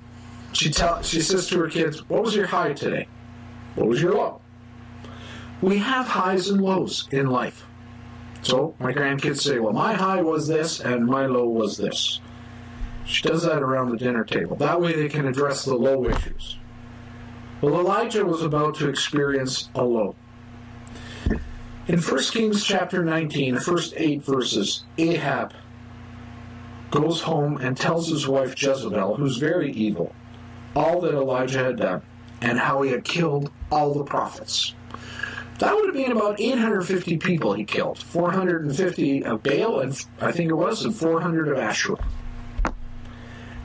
She 0.53 0.69
tell 0.69 1.01
she 1.01 1.21
says 1.21 1.47
to 1.47 1.59
her 1.59 1.67
kids, 1.67 2.07
"What 2.09 2.23
was 2.23 2.35
your 2.35 2.47
high 2.47 2.73
today? 2.73 3.07
What 3.75 3.87
was 3.87 4.01
your 4.01 4.13
low?" 4.13 4.41
We 5.61 5.77
have 5.77 6.07
highs 6.07 6.49
and 6.49 6.61
lows 6.61 7.07
in 7.11 7.27
life. 7.27 7.65
So 8.41 8.75
my 8.79 8.91
grandkids 8.91 9.41
say, 9.41 9.59
"Well, 9.59 9.73
my 9.73 9.93
high 9.93 10.21
was 10.21 10.47
this, 10.47 10.79
and 10.79 11.05
my 11.05 11.25
low 11.25 11.45
was 11.45 11.77
this." 11.77 12.19
She 13.11 13.27
does 13.27 13.43
that 13.43 13.61
around 13.61 13.89
the 13.89 13.97
dinner 13.97 14.23
table. 14.23 14.55
That 14.55 14.79
way 14.79 14.93
they 14.93 15.09
can 15.09 15.27
address 15.27 15.65
the 15.65 15.75
low 15.75 16.05
issues. 16.05 16.57
Well, 17.59 17.79
Elijah 17.79 18.25
was 18.25 18.41
about 18.41 18.75
to 18.75 18.87
experience 18.87 19.69
a 19.75 19.83
low. 19.83 20.15
In 21.87 21.99
1 21.99 22.23
Kings 22.31 22.63
chapter 22.63 23.03
19, 23.03 23.55
the 23.55 23.61
first 23.61 23.93
eight 23.97 24.23
verses, 24.23 24.85
Ahab 24.97 25.53
goes 26.89 27.21
home 27.21 27.57
and 27.57 27.75
tells 27.75 28.07
his 28.07 28.27
wife 28.27 28.59
Jezebel, 28.59 29.15
who's 29.15 29.37
very 29.37 29.71
evil, 29.73 30.15
all 30.73 31.01
that 31.01 31.13
Elijah 31.13 31.65
had 31.65 31.77
done 31.77 32.01
and 32.41 32.57
how 32.57 32.81
he 32.81 32.91
had 32.91 33.03
killed 33.03 33.51
all 33.71 33.93
the 33.93 34.05
prophets. 34.05 34.73
That 35.59 35.75
would 35.75 35.85
have 35.85 35.95
been 35.95 36.13
about 36.13 36.39
850 36.39 37.17
people 37.17 37.53
he 37.53 37.65
killed 37.65 37.99
450 37.99 39.25
of 39.25 39.43
Baal, 39.43 39.81
and 39.81 40.05
I 40.21 40.31
think 40.31 40.49
it 40.49 40.55
was, 40.55 40.85
and 40.85 40.95
400 40.95 41.49
of 41.49 41.57
Asherah. 41.57 41.99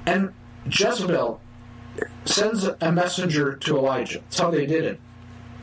And 0.07 0.33
Jezebel 0.67 1.41
sends 2.25 2.65
a 2.65 2.93
messenger 2.93 3.55
to 3.55 3.77
Elijah. 3.77 4.21
That's 4.21 4.39
how 4.39 4.51
they 4.51 4.67
did 4.67 4.85
it. 4.85 5.01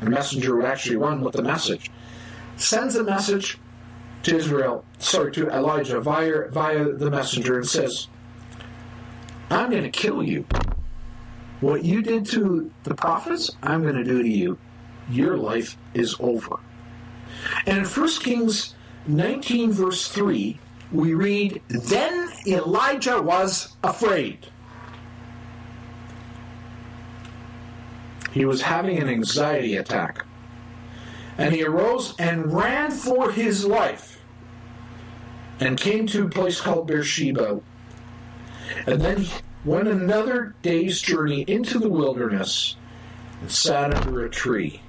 The 0.02 0.10
messenger 0.10 0.56
would 0.56 0.66
actually 0.66 0.98
run 0.98 1.22
with 1.22 1.34
the 1.34 1.44
message. 1.44 1.90
Sends 2.58 2.96
a 2.96 3.04
message 3.04 3.58
to 4.24 4.36
Israel, 4.36 4.86
sorry, 5.00 5.32
to 5.34 5.50
Elijah 5.50 6.00
via, 6.00 6.48
via 6.50 6.94
the 6.94 7.10
messenger 7.10 7.58
and 7.58 7.68
says, 7.68 8.08
I'm 9.50 9.70
going 9.70 9.84
to 9.84 9.90
kill 9.90 10.24
you. 10.24 10.46
What 11.60 11.84
you 11.84 12.02
did 12.02 12.26
to 12.28 12.72
the 12.84 12.96
prophets, 12.96 13.52
I'm 13.62 13.84
going 13.84 13.96
to 13.96 14.04
do 14.04 14.22
to 14.22 14.30
you. 14.30 14.58
Your 15.10 15.38
life 15.38 15.78
is 15.94 16.16
over. 16.20 16.58
And 17.66 17.78
in 17.80 17.86
1 17.86 18.10
Kings 18.20 18.76
19, 19.08 19.72
verse 19.72 20.08
3, 20.08 20.60
we 20.94 21.14
read, 21.16 21.62
Then 21.70 22.30
Elijah 22.46 23.22
was 23.22 23.76
afraid. 23.84 24.48
He 28.32 28.46
was 28.46 28.62
having 28.62 29.00
an 29.00 29.10
anxiety 29.10 29.76
attack. 29.78 30.26
And 31.38 31.54
he 31.54 31.64
arose 31.64 32.16
and 32.20 32.54
ran 32.54 32.92
for 32.92 33.32
his 33.32 33.66
life 33.66 34.22
and 35.60 35.80
came 35.80 36.06
to 36.08 36.26
a 36.26 36.30
place 36.30 36.62
called 36.62 36.88
Beersheba. 36.88 37.60
And 38.86 39.02
then 39.02 39.22
he 39.22 39.34
went 39.66 39.88
another 39.88 40.56
day's 40.62 41.02
journey 41.02 41.42
into 41.48 41.80
the 41.80 41.90
wilderness 41.90 42.76
and 43.42 43.52
sat 43.52 43.94
under 43.96 44.26
a 44.26 44.30
tree. 44.30 44.82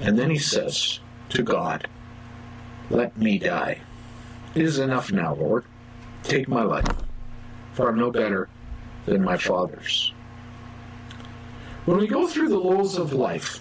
And 0.00 0.18
then 0.18 0.30
he 0.30 0.38
says 0.38 1.00
to 1.30 1.42
God, 1.42 1.88
Let 2.90 3.16
me 3.16 3.38
die. 3.38 3.80
It 4.54 4.62
is 4.62 4.78
enough 4.78 5.10
now, 5.10 5.34
Lord. 5.34 5.64
Take 6.22 6.46
my 6.46 6.62
life, 6.62 6.86
for 7.72 7.88
I'm 7.88 7.98
no 7.98 8.10
better 8.10 8.48
than 9.06 9.24
my 9.24 9.36
father's. 9.36 10.12
When 11.86 11.96
we 11.96 12.06
go 12.06 12.26
through 12.26 12.48
the 12.48 12.58
lows 12.58 12.98
of 12.98 13.12
life, 13.12 13.60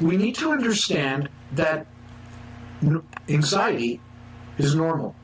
we 0.00 0.16
need 0.16 0.34
to 0.36 0.50
understand 0.50 1.28
that 1.52 1.86
anxiety 3.28 4.00
is 4.58 4.74
normal. 4.74 5.14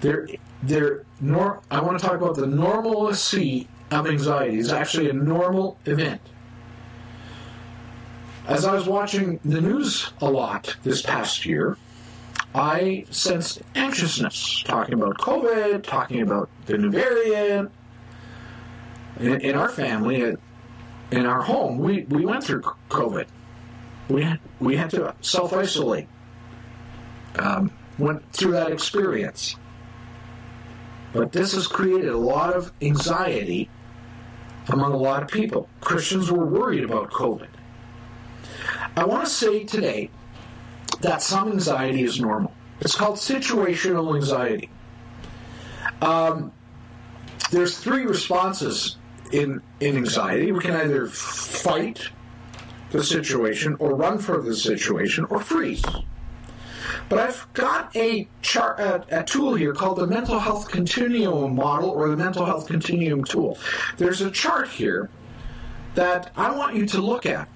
There, 0.00 0.28
there, 0.62 1.04
nor, 1.20 1.60
I 1.70 1.80
want 1.80 1.98
to 1.98 2.06
talk 2.06 2.16
about 2.16 2.36
the 2.36 2.46
normalcy 2.46 3.68
of 3.90 4.06
anxiety. 4.06 4.58
It's 4.58 4.70
actually 4.70 5.10
a 5.10 5.12
normal 5.12 5.78
event. 5.86 6.20
As 8.46 8.64
I 8.64 8.74
was 8.74 8.86
watching 8.86 9.40
the 9.44 9.60
news 9.60 10.12
a 10.20 10.30
lot 10.30 10.76
this 10.82 11.02
past 11.02 11.44
year, 11.44 11.76
I 12.54 13.04
sensed 13.10 13.62
anxiousness, 13.74 14.62
talking 14.64 14.94
about 14.94 15.18
COVID, 15.18 15.82
talking 15.82 16.22
about 16.22 16.48
the 16.66 16.78
new 16.78 16.90
variant. 16.90 17.70
In, 19.18 19.40
in 19.40 19.56
our 19.56 19.68
family, 19.68 20.36
in 21.10 21.26
our 21.26 21.42
home, 21.42 21.78
we, 21.78 22.02
we 22.04 22.24
went 22.24 22.44
through 22.44 22.62
COVID. 22.90 23.26
We 24.08 24.22
had, 24.22 24.38
we 24.60 24.76
had 24.76 24.90
to 24.90 25.14
self 25.20 25.52
isolate. 25.52 26.06
Um, 27.36 27.72
went 27.98 28.32
through 28.32 28.52
that 28.52 28.70
experience. 28.70 29.56
But 31.12 31.32
this 31.32 31.54
has 31.54 31.66
created 31.66 32.10
a 32.10 32.18
lot 32.18 32.54
of 32.54 32.72
anxiety 32.82 33.68
among 34.68 34.92
a 34.92 34.96
lot 34.96 35.22
of 35.22 35.28
people. 35.28 35.68
Christians 35.80 36.30
were 36.30 36.44
worried 36.44 36.84
about 36.84 37.10
COVID. 37.10 37.48
I 38.96 39.04
want 39.04 39.24
to 39.24 39.30
say 39.30 39.64
today 39.64 40.10
that 41.04 41.20
some 41.20 41.52
anxiety 41.52 42.02
is 42.02 42.18
normal. 42.18 42.50
It's 42.80 42.96
called 42.96 43.16
situational 43.16 44.16
anxiety. 44.16 44.70
Um, 46.00 46.50
there's 47.50 47.78
three 47.78 48.06
responses 48.06 48.96
in, 49.30 49.60
in 49.80 49.96
anxiety. 49.96 50.50
We 50.50 50.60
can 50.60 50.74
either 50.74 51.06
fight 51.06 52.08
the 52.90 53.04
situation, 53.04 53.76
or 53.80 53.94
run 53.94 54.18
for 54.18 54.40
the 54.40 54.56
situation, 54.56 55.26
or 55.26 55.40
freeze. 55.40 55.82
But 57.10 57.18
I've 57.18 57.46
got 57.52 57.94
a 57.96 58.26
chart, 58.40 58.80
a, 58.80 59.20
a, 59.20 59.24
tool 59.24 59.54
here 59.54 59.74
called 59.74 59.98
the 59.98 60.06
Mental 60.06 60.38
Health 60.38 60.70
Continuum 60.70 61.54
Model, 61.54 61.90
or 61.90 62.08
the 62.08 62.16
Mental 62.16 62.46
Health 62.46 62.66
Continuum 62.66 63.24
Tool. 63.24 63.58
There's 63.98 64.22
a 64.22 64.30
chart 64.30 64.68
here 64.68 65.10
that 65.96 66.32
I 66.36 66.56
want 66.56 66.76
you 66.76 66.86
to 66.86 67.00
look 67.02 67.26
at. 67.26 67.48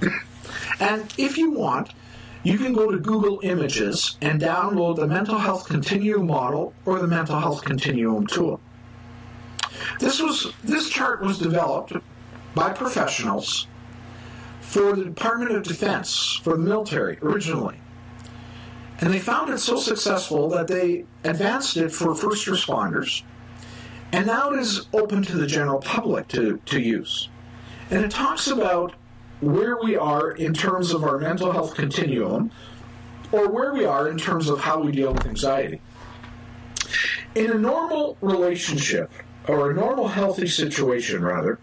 and 0.80 1.12
if 1.18 1.36
you 1.36 1.50
want, 1.50 1.90
you 2.42 2.58
can 2.58 2.72
go 2.72 2.90
to 2.90 2.98
Google 2.98 3.40
Images 3.42 4.16
and 4.20 4.40
download 4.40 4.96
the 4.96 5.06
Mental 5.06 5.38
Health 5.38 5.66
Continuum 5.68 6.26
model 6.26 6.74
or 6.84 6.98
the 6.98 7.06
Mental 7.06 7.38
Health 7.38 7.64
Continuum 7.64 8.26
tool. 8.26 8.60
This 10.00 10.20
was 10.20 10.52
this 10.64 10.90
chart 10.90 11.22
was 11.22 11.38
developed 11.38 11.92
by 12.54 12.72
professionals 12.72 13.66
for 14.60 14.94
the 14.94 15.04
Department 15.04 15.52
of 15.52 15.62
Defense, 15.62 16.40
for 16.42 16.54
the 16.54 16.62
military 16.62 17.18
originally. 17.22 17.76
And 19.00 19.12
they 19.12 19.18
found 19.18 19.52
it 19.52 19.58
so 19.58 19.76
successful 19.76 20.48
that 20.50 20.68
they 20.68 21.04
advanced 21.24 21.76
it 21.76 21.90
for 21.90 22.14
first 22.14 22.46
responders. 22.46 23.22
And 24.12 24.26
now 24.26 24.50
it 24.50 24.60
is 24.60 24.86
open 24.92 25.22
to 25.24 25.36
the 25.36 25.46
general 25.46 25.80
public 25.80 26.28
to, 26.28 26.60
to 26.66 26.80
use. 26.80 27.28
And 27.90 28.04
it 28.04 28.10
talks 28.10 28.46
about 28.46 28.94
where 29.42 29.76
we 29.82 29.96
are 29.96 30.30
in 30.30 30.54
terms 30.54 30.92
of 30.92 31.02
our 31.02 31.18
mental 31.18 31.50
health 31.50 31.74
continuum 31.74 32.50
or 33.32 33.50
where 33.50 33.72
we 33.74 33.84
are 33.84 34.08
in 34.08 34.16
terms 34.16 34.48
of 34.48 34.60
how 34.60 34.80
we 34.80 34.92
deal 34.92 35.12
with 35.12 35.26
anxiety. 35.26 35.80
In 37.34 37.50
a 37.50 37.58
normal 37.58 38.16
relationship, 38.20 39.10
or 39.48 39.70
a 39.70 39.74
normal 39.74 40.06
healthy 40.06 40.46
situation 40.46 41.22
rather, 41.24 41.58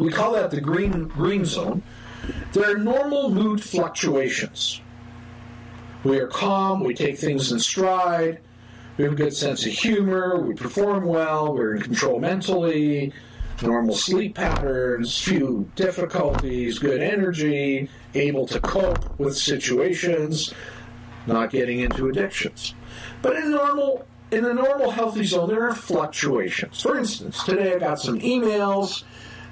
we 0.00 0.10
call 0.10 0.32
that 0.32 0.50
the 0.50 0.60
green 0.60 1.08
green 1.08 1.44
zone. 1.44 1.82
There 2.52 2.70
are 2.70 2.78
normal 2.78 3.30
mood 3.30 3.62
fluctuations. 3.62 4.80
We 6.02 6.18
are 6.18 6.28
calm, 6.28 6.82
we 6.82 6.94
take 6.94 7.18
things 7.18 7.52
in 7.52 7.58
stride, 7.58 8.40
we 8.96 9.04
have 9.04 9.12
a 9.12 9.16
good 9.16 9.34
sense 9.34 9.66
of 9.66 9.72
humor, 9.72 10.38
we 10.38 10.54
perform 10.54 11.04
well, 11.04 11.52
we're 11.52 11.74
in 11.74 11.82
control 11.82 12.18
mentally, 12.20 13.12
normal 13.62 13.94
sleep 13.94 14.34
patterns, 14.34 15.20
few 15.20 15.70
difficulties, 15.76 16.78
good 16.78 17.00
energy, 17.00 17.88
able 18.14 18.46
to 18.46 18.60
cope 18.60 19.18
with 19.18 19.36
situations, 19.36 20.52
not 21.26 21.50
getting 21.50 21.80
into 21.80 22.08
addictions. 22.08 22.74
But 23.22 23.36
in 23.36 23.50
normal 23.50 24.06
in 24.30 24.44
a 24.44 24.54
normal 24.54 24.90
healthy 24.90 25.24
zone 25.24 25.48
there 25.48 25.68
are 25.68 25.74
fluctuations. 25.74 26.80
For 26.80 26.98
instance, 26.98 27.44
today 27.44 27.74
I 27.74 27.78
got 27.78 28.00
some 28.00 28.18
emails 28.20 29.04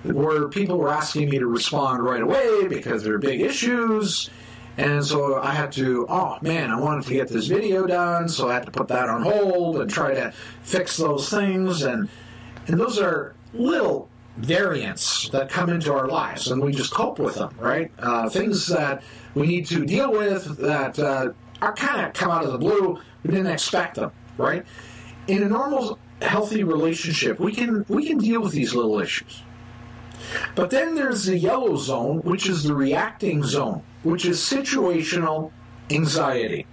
where 0.02 0.48
people 0.48 0.78
were 0.78 0.88
asking 0.88 1.30
me 1.30 1.38
to 1.38 1.46
respond 1.46 2.02
right 2.02 2.22
away 2.22 2.66
because 2.68 3.04
there 3.04 3.14
are 3.14 3.18
big 3.18 3.40
issues. 3.40 4.28
And 4.76 5.04
so 5.04 5.40
I 5.40 5.52
had 5.52 5.70
to, 5.72 6.06
oh 6.08 6.38
man, 6.40 6.70
I 6.70 6.80
wanted 6.80 7.04
to 7.04 7.14
get 7.14 7.28
this 7.28 7.46
video 7.46 7.86
done, 7.86 8.28
so 8.28 8.48
I 8.48 8.54
had 8.54 8.64
to 8.64 8.72
put 8.72 8.88
that 8.88 9.08
on 9.08 9.22
hold 9.22 9.80
and 9.80 9.90
try 9.90 10.14
to 10.14 10.32
fix 10.62 10.96
those 10.96 11.28
things. 11.28 11.82
And, 11.82 12.08
and 12.66 12.80
those 12.80 12.98
are 12.98 13.34
little 13.52 14.08
variants 14.36 15.28
that 15.30 15.48
come 15.50 15.68
into 15.68 15.92
our 15.92 16.08
lives, 16.08 16.50
and 16.50 16.62
we 16.62 16.72
just 16.72 16.92
cope 16.92 17.18
with 17.18 17.34
them, 17.34 17.54
right? 17.58 17.90
Uh, 17.98 18.28
things 18.28 18.66
that 18.68 19.02
we 19.34 19.46
need 19.46 19.66
to 19.66 19.84
deal 19.84 20.10
with 20.10 20.56
that 20.58 20.98
uh, 20.98 21.32
are 21.60 21.74
kind 21.74 22.06
of 22.06 22.12
come 22.14 22.30
out 22.30 22.44
of 22.44 22.52
the 22.52 22.58
blue. 22.58 22.98
We 23.24 23.30
didn't 23.30 23.52
expect 23.52 23.96
them, 23.96 24.10
right? 24.38 24.64
In 25.28 25.42
a 25.42 25.48
normal, 25.48 25.98
healthy 26.22 26.64
relationship, 26.64 27.38
we 27.38 27.52
can 27.52 27.84
we 27.88 28.06
can 28.06 28.18
deal 28.18 28.40
with 28.40 28.52
these 28.52 28.74
little 28.74 29.00
issues. 29.00 29.42
But 30.54 30.70
then 30.70 30.94
there's 30.94 31.24
the 31.24 31.36
yellow 31.36 31.76
zone, 31.76 32.20
which 32.22 32.48
is 32.48 32.62
the 32.62 32.74
reacting 32.74 33.42
zone, 33.42 33.82
which 34.02 34.24
is 34.24 34.38
situational 34.38 35.50
anxiety. 35.90 36.66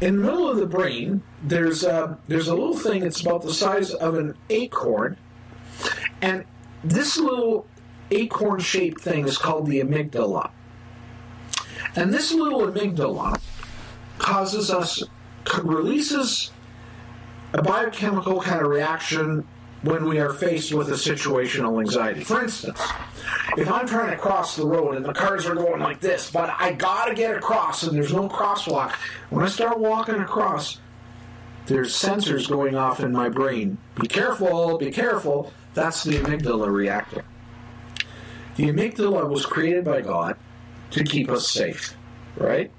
In 0.00 0.16
the 0.16 0.22
middle 0.22 0.48
of 0.48 0.58
the 0.58 0.66
brain, 0.66 1.22
there's 1.42 1.84
a, 1.84 2.18
there's 2.28 2.48
a 2.48 2.54
little 2.54 2.76
thing 2.76 3.02
that's 3.02 3.20
about 3.20 3.42
the 3.42 3.52
size 3.52 3.92
of 3.92 4.14
an 4.14 4.34
acorn, 4.48 5.16
and 6.22 6.44
this 6.84 7.16
little 7.16 7.66
acorn 8.10 8.60
shaped 8.60 9.00
thing 9.00 9.26
is 9.26 9.38
called 9.38 9.66
the 9.66 9.80
amygdala. 9.80 10.50
And 11.96 12.12
this 12.12 12.32
little 12.32 12.60
amygdala 12.60 13.40
causes 14.18 14.70
us, 14.70 15.02
releases 15.62 16.50
a 17.52 17.62
biochemical 17.62 18.40
kind 18.40 18.60
of 18.60 18.68
reaction 18.68 19.46
when 19.82 20.06
we 20.06 20.18
are 20.18 20.32
faced 20.32 20.72
with 20.72 20.88
a 20.88 20.94
situational 20.94 21.80
anxiety. 21.80 22.24
For 22.24 22.42
instance, 22.42 22.80
if 23.56 23.70
I'm 23.70 23.86
trying 23.86 24.10
to 24.10 24.16
cross 24.16 24.56
the 24.56 24.66
road 24.66 24.96
and 24.96 25.04
the 25.04 25.12
cars 25.12 25.46
are 25.46 25.54
going 25.54 25.80
like 25.80 26.00
this, 26.00 26.30
but 26.30 26.54
I 26.58 26.72
gotta 26.72 27.14
get 27.14 27.36
across 27.36 27.84
and 27.84 27.96
there's 27.96 28.12
no 28.12 28.28
crosswalk, 28.28 28.92
when 29.30 29.44
I 29.44 29.48
start 29.48 29.78
walking 29.78 30.16
across, 30.16 30.80
there's 31.66 31.94
sensors 31.94 32.48
going 32.48 32.74
off 32.74 33.00
in 33.00 33.12
my 33.12 33.28
brain. 33.28 33.78
Be 34.00 34.08
careful, 34.08 34.78
be 34.78 34.90
careful. 34.90 35.52
That's 35.78 36.02
the 36.02 36.18
amygdala 36.18 36.68
reacting. 36.68 37.22
The 38.56 38.64
amygdala 38.64 39.28
was 39.28 39.46
created 39.46 39.84
by 39.84 40.00
God 40.00 40.36
to 40.90 41.04
keep 41.04 41.30
us 41.30 41.48
safe, 41.48 41.96
right? 42.36 42.72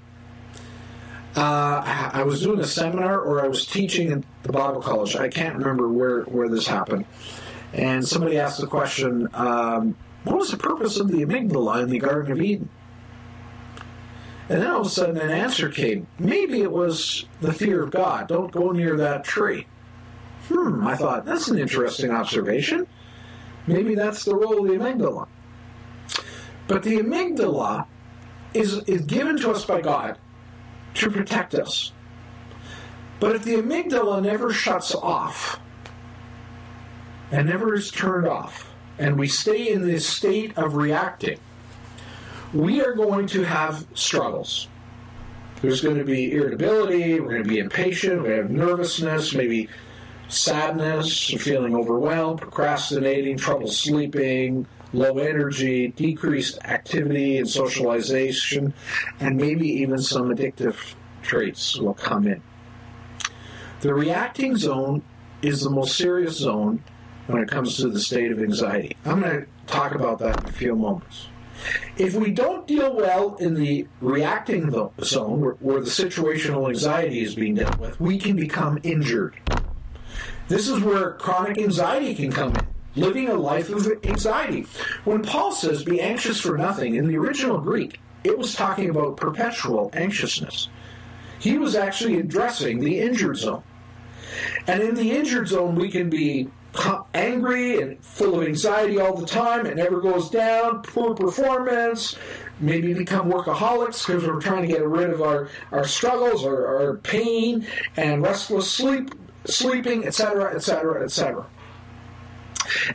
Uh, 1.34 2.10
I 2.12 2.22
was 2.24 2.42
doing 2.42 2.60
a 2.60 2.66
seminar 2.66 3.18
or 3.18 3.42
I 3.42 3.48
was 3.48 3.64
teaching 3.64 4.12
at 4.12 4.22
the 4.42 4.52
Bible 4.52 4.82
college. 4.82 5.16
I 5.16 5.30
can't 5.30 5.56
remember 5.56 5.88
where, 5.88 6.24
where 6.24 6.50
this 6.50 6.66
happened. 6.66 7.06
And 7.72 8.06
somebody 8.06 8.36
asked 8.36 8.60
the 8.60 8.66
question, 8.66 9.28
um, 9.32 9.96
what 10.24 10.36
was 10.36 10.50
the 10.50 10.58
purpose 10.58 11.00
of 11.00 11.08
the 11.08 11.24
amygdala 11.24 11.82
in 11.84 11.88
the 11.88 12.00
Garden 12.00 12.32
of 12.32 12.42
Eden? 12.42 12.68
And 14.50 14.60
then 14.60 14.70
all 14.70 14.82
of 14.82 14.88
a 14.88 14.90
sudden 14.90 15.16
an 15.16 15.30
answer 15.30 15.70
came. 15.70 16.06
Maybe 16.18 16.60
it 16.60 16.70
was 16.70 17.24
the 17.40 17.54
fear 17.54 17.82
of 17.82 17.92
God. 17.92 18.28
Don't 18.28 18.52
go 18.52 18.72
near 18.72 18.98
that 18.98 19.24
tree. 19.24 19.66
Hmm, 20.50 20.84
I 20.84 20.96
thought, 20.96 21.24
that's 21.24 21.46
an 21.46 21.58
interesting 21.58 22.10
observation. 22.10 22.84
Maybe 23.68 23.94
that's 23.94 24.24
the 24.24 24.34
role 24.34 24.62
of 24.62 24.66
the 24.66 24.84
amygdala. 24.84 25.28
But 26.66 26.82
the 26.82 26.98
amygdala 26.98 27.86
is, 28.52 28.78
is 28.88 29.02
given 29.02 29.36
to 29.38 29.52
us 29.52 29.64
by 29.64 29.80
God 29.80 30.18
to 30.94 31.08
protect 31.08 31.54
us. 31.54 31.92
But 33.20 33.36
if 33.36 33.44
the 33.44 33.54
amygdala 33.54 34.22
never 34.22 34.52
shuts 34.52 34.92
off 34.92 35.60
and 37.30 37.48
never 37.48 37.74
is 37.74 37.92
turned 37.92 38.26
off, 38.26 38.72
and 38.98 39.16
we 39.16 39.28
stay 39.28 39.68
in 39.68 39.82
this 39.82 40.04
state 40.04 40.58
of 40.58 40.74
reacting, 40.74 41.38
we 42.52 42.80
are 42.82 42.94
going 42.94 43.28
to 43.28 43.44
have 43.44 43.86
struggles. 43.94 44.66
There's 45.62 45.80
going 45.80 45.98
to 45.98 46.04
be 46.04 46.32
irritability, 46.32 47.20
we're 47.20 47.30
going 47.30 47.44
to 47.44 47.48
be 47.48 47.60
impatient, 47.60 48.24
we 48.24 48.30
have 48.30 48.50
nervousness, 48.50 49.32
maybe 49.32 49.68
sadness, 50.32 51.28
feeling 51.38 51.74
overwhelmed, 51.74 52.40
procrastinating, 52.40 53.36
trouble 53.36 53.68
sleeping, 53.68 54.66
low 54.92 55.18
energy, 55.18 55.88
decreased 55.88 56.58
activity 56.64 57.38
and 57.38 57.48
socialization, 57.48 58.74
and 59.20 59.36
maybe 59.36 59.68
even 59.68 59.98
some 59.98 60.28
addictive 60.30 60.94
traits 61.22 61.76
will 61.78 61.94
come 61.94 62.26
in. 62.26 62.42
The 63.80 63.94
reacting 63.94 64.56
zone 64.56 65.02
is 65.42 65.62
the 65.62 65.70
most 65.70 65.96
serious 65.96 66.36
zone 66.36 66.82
when 67.26 67.42
it 67.42 67.48
comes 67.48 67.76
to 67.76 67.88
the 67.88 68.00
state 68.00 68.32
of 68.32 68.40
anxiety. 68.40 68.96
I'm 69.04 69.20
going 69.20 69.40
to 69.40 69.46
talk 69.66 69.94
about 69.94 70.18
that 70.18 70.42
in 70.42 70.48
a 70.48 70.52
few 70.52 70.74
moments. 70.74 71.28
If 71.96 72.14
we 72.14 72.30
don't 72.30 72.66
deal 72.66 72.94
well 72.94 73.36
in 73.36 73.54
the 73.54 73.86
reacting 74.00 74.70
zone, 75.02 75.40
where, 75.60 75.80
the 75.80 75.90
situational 75.90 76.68
anxiety 76.68 77.20
is 77.20 77.34
being 77.34 77.56
dealt 77.56 77.78
with, 77.78 78.00
we 78.00 78.18
can 78.18 78.36
become 78.36 78.78
injured. 78.82 79.34
This 80.50 80.66
is 80.66 80.82
where 80.82 81.12
chronic 81.12 81.58
anxiety 81.58 82.12
can 82.12 82.32
come 82.32 82.52
in 82.56 82.66
living 83.00 83.28
a 83.28 83.34
life 83.34 83.70
of 83.70 83.86
anxiety. 84.04 84.66
When 85.04 85.22
Paul 85.22 85.52
says, 85.52 85.84
be 85.84 86.00
anxious 86.00 86.40
for 86.40 86.58
nothing, 86.58 86.96
in 86.96 87.06
the 87.06 87.16
original 87.18 87.60
Greek, 87.60 88.00
it 88.24 88.36
was 88.36 88.52
talking 88.52 88.90
about 88.90 89.16
perpetual 89.16 89.90
anxiousness. 89.92 90.68
He 91.38 91.56
was 91.56 91.76
actually 91.76 92.18
addressing 92.18 92.80
the 92.80 92.98
injured 92.98 93.36
zone. 93.36 93.62
And 94.66 94.82
in 94.82 94.96
the 94.96 95.12
injured 95.12 95.46
zone, 95.46 95.76
we 95.76 95.88
can 95.88 96.10
be 96.10 96.48
angry 97.14 97.80
and 97.80 98.04
full 98.04 98.40
of 98.40 98.48
anxiety 98.48 98.98
all 98.98 99.16
the 99.16 99.26
time. 99.26 99.66
It 99.66 99.76
never 99.76 100.00
goes 100.00 100.30
down, 100.30 100.82
poor 100.82 101.14
performance, 101.14 102.16
maybe 102.58 102.92
become 102.92 103.30
workaholics 103.30 104.04
because 104.04 104.26
we're 104.26 104.40
trying 104.40 104.62
to 104.62 104.68
get 104.68 104.84
rid 104.84 105.10
of 105.10 105.22
our, 105.22 105.48
our 105.70 105.86
struggles, 105.86 106.44
our, 106.44 106.66
our 106.66 106.96
pain, 106.96 107.68
and 107.96 108.20
restless 108.20 108.68
sleep, 108.68 109.14
sleeping, 109.46 110.06
etc., 110.06 110.54
etc., 110.54 111.02
etc. 111.04 111.46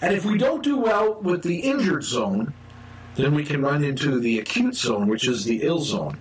And 0.02 0.14
if 0.14 0.26
we 0.26 0.38
don't 0.38 0.64
do 0.64 0.78
well 0.78 1.16
with 1.22 1.44
the 1.44 1.60
injured 1.60 2.04
zone, 2.04 2.54
then 3.16 3.34
we 3.34 3.44
can 3.44 3.62
run 3.62 3.84
into 3.84 4.20
the 4.20 4.40
acute 4.40 4.76
zone, 4.76 5.08
which 5.08 5.28
is 5.28 5.46
the 5.46 5.64
ill 5.64 5.80
zone. 5.80 6.18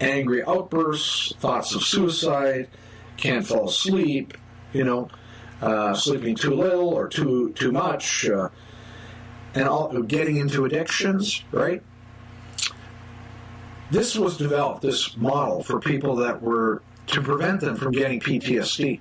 Angry 0.00 0.44
outbursts, 0.44 1.34
thoughts 1.36 1.74
of 1.74 1.82
suicide, 1.82 2.68
can't 3.16 3.46
fall 3.46 3.68
asleep, 3.68 4.34
you 4.72 4.84
know, 4.84 5.08
uh, 5.60 5.94
sleeping 5.94 6.36
too 6.36 6.54
little 6.54 6.88
or 6.88 7.08
too 7.08 7.52
too 7.54 7.72
much, 7.72 8.28
uh, 8.28 8.48
and 9.54 9.68
all, 9.68 9.88
getting 10.02 10.36
into 10.36 10.64
addictions, 10.64 11.42
right? 11.50 11.82
This 13.90 14.16
was 14.16 14.36
developed, 14.36 14.82
this 14.82 15.16
model, 15.16 15.62
for 15.62 15.80
people 15.80 16.14
that 16.16 16.40
were 16.42 16.82
to 17.08 17.22
prevent 17.22 17.60
them 17.60 17.74
from 17.74 17.90
getting 17.92 18.20
PTSD. 18.20 19.00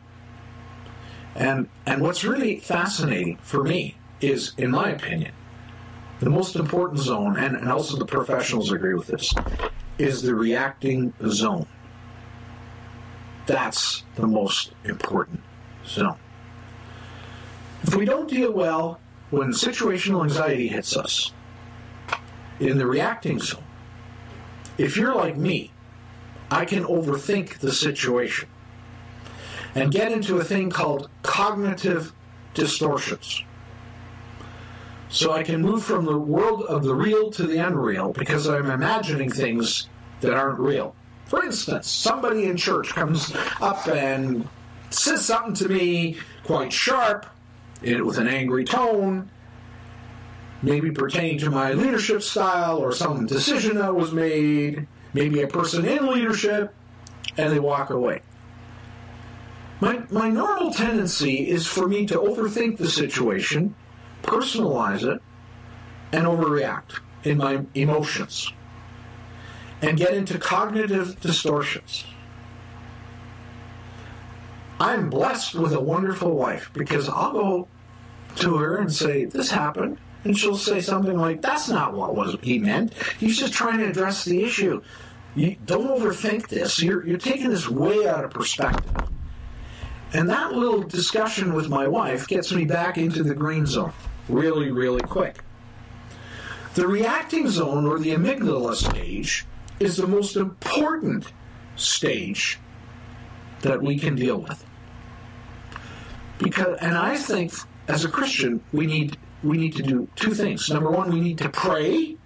And, 1.38 1.69
and 1.86 2.02
what's 2.02 2.23
really 2.23 2.60
fascinating 2.60 3.38
for 3.38 3.63
me 3.63 3.95
is, 4.21 4.54
in 4.58 4.71
my 4.71 4.89
opinion, 4.89 5.32
the 6.19 6.32
most 6.32 6.56
important 6.56 7.00
zone, 7.00 7.38
and, 7.38 7.56
and 7.56 7.71
also 7.71 7.95
the 7.95 8.06
professionals 8.06 8.71
agree 8.71 8.95
with 8.95 9.06
this, 9.06 9.36
is 10.00 10.23
the 10.23 10.34
reacting 10.34 11.13
zone. 11.28 11.67
That's 13.45 14.04
the 14.15 14.26
most 14.26 14.71
important 14.84 15.39
zone. 15.86 16.17
If 17.84 17.93
we 17.93 18.06
don't 18.06 18.28
deal 18.28 18.52
well 18.52 19.00
when 19.30 19.52
situational 19.52 20.23
anxiety 20.23 20.67
hits 20.67 20.97
us 20.97 21.32
in 22.60 22.80
the 22.80 22.88
reacting 22.88 23.38
zone, 23.39 23.63
if 24.80 24.97
you're 24.97 25.13
like 25.13 25.38
me, 25.38 25.71
I 26.50 26.65
can 26.65 26.84
overthink 26.86 27.60
the 27.60 27.71
situation 27.71 28.50
and 29.76 29.92
get 29.92 30.12
into 30.12 30.38
a 30.38 30.44
thing 30.44 30.70
called 30.70 31.10
cognitive 31.24 32.14
distortions. 32.54 33.44
So 35.10 35.32
I 35.32 35.44
can 35.44 35.62
move 35.62 35.84
from 35.84 36.06
the 36.06 36.18
world 36.18 36.64
of 36.64 36.84
the 36.84 36.94
real 36.94 37.32
to 37.32 37.44
the 37.44 37.58
unreal 37.60 38.12
because 38.12 38.48
I'm 38.48 38.70
imagining 38.70 39.32
things 39.32 39.88
that 40.22 40.34
aren't 40.34 40.60
real. 40.60 40.96
For 41.28 41.44
instance, 41.44 41.90
somebody 41.90 42.46
in 42.46 42.58
church 42.58 42.90
comes 42.90 43.34
up 43.62 43.88
and 43.88 44.48
says 44.90 45.26
something 45.26 45.54
to 45.56 45.70
me 45.70 46.18
quite 46.44 46.72
sharp, 46.74 47.26
with 47.82 48.18
an 48.18 48.28
angry 48.28 48.64
tone, 48.64 49.30
maybe 50.62 50.92
pertaining 50.92 51.38
to 51.40 51.50
my 51.50 51.74
leadership 51.74 52.22
style 52.22 52.78
or 52.78 52.92
some 52.92 53.26
decision 53.26 53.76
that 53.76 53.96
was 53.96 54.12
made, 54.12 54.88
maybe 55.14 55.42
a 55.42 55.48
person 55.48 55.86
in 55.86 56.08
leadership, 56.08 56.74
and 57.38 57.52
they 57.52 57.60
walk 57.60 57.92
away. 57.92 58.22
My, 59.80 60.04
my 60.10 60.30
normal 60.30 60.72
tendency 60.72 61.48
is 61.48 61.68
for 61.68 61.88
me 61.88 62.06
to 62.08 62.16
overthink 62.16 62.78
the 62.78 62.90
situation, 62.90 63.76
personalize 64.24 65.04
it, 65.04 65.22
and 66.12 66.26
overreact 66.26 67.00
in 67.24 67.38
my 67.38 67.63
emotions 67.76 68.52
and 69.82 69.98
get 69.98 70.13
into 70.13 70.40
cognitive 70.40 71.20
distortions. 71.20 72.06
I'm 74.80 75.10
blessed 75.10 75.56
with 75.56 75.74
a 75.74 75.80
wonderful 75.80 76.32
wife 76.32 76.72
because 76.74 77.10
I'll 77.10 77.32
go 77.32 77.68
to 78.38 78.58
her 78.58 78.78
and 78.78 78.92
say, 78.92 79.26
This 79.26 79.50
happened. 79.50 80.00
And 80.24 80.38
she'll 80.38 80.58
say 80.58 80.82
something 80.82 81.18
like, 81.18 81.42
That's 81.42 81.70
not 81.70 81.94
what 81.94 82.16
was 82.16 82.36
he 82.42 82.60
meant. 82.60 82.94
He's 83.20 83.38
just 83.38 83.54
trying 83.54 83.80
to 83.80 83.90
address 83.90 84.26
the 84.26 84.44
issue. 84.44 84.82
You 85.36 85.56
don't 85.66 85.88
overthink 85.88 86.48
this. 86.48 86.82
You're, 86.82 87.06
you're 87.06 87.18
taking 87.18 87.50
this 87.50 87.70
way 87.70 88.08
out 88.08 88.24
of 88.24 88.32
perspective. 88.32 88.92
And 90.13 90.30
that 90.30 90.54
little 90.54 90.84
discussion 90.84 91.54
with 91.54 91.67
my 91.70 91.88
wife 91.88 92.28
gets 92.28 92.54
me 92.54 92.65
back 92.65 92.98
into 92.98 93.24
the 93.24 93.36
green 93.36 93.65
zone 93.65 93.91
really, 94.30 94.72
really 94.72 95.02
quick. 95.02 95.43
The 96.76 96.88
reacting 96.88 97.50
zone 97.50 97.86
or 97.86 98.00
the 98.00 98.13
amygdala 98.13 98.76
stage 98.76 99.46
is 99.80 99.98
the 99.98 100.08
most 100.08 100.36
important 100.36 101.32
stage 101.76 102.60
that 103.62 103.82
we 103.82 103.98
can 103.98 104.15
deal 104.15 104.38
with. 104.38 104.63
Because 106.38 106.78
and 106.82 106.96
I 106.96 107.17
think 107.17 107.54
as 107.88 108.06
a 108.06 108.10
Christian 108.10 108.62
we 108.72 108.86
need 108.86 109.17
we 109.43 109.58
need 109.58 109.76
to 109.76 109.84
do 109.84 110.08
two 110.15 110.34
things. 110.34 110.70
Number 110.70 110.89
one, 110.89 111.12
we 111.12 111.20
need 111.20 111.38
to 111.39 111.50
pray 111.50 112.17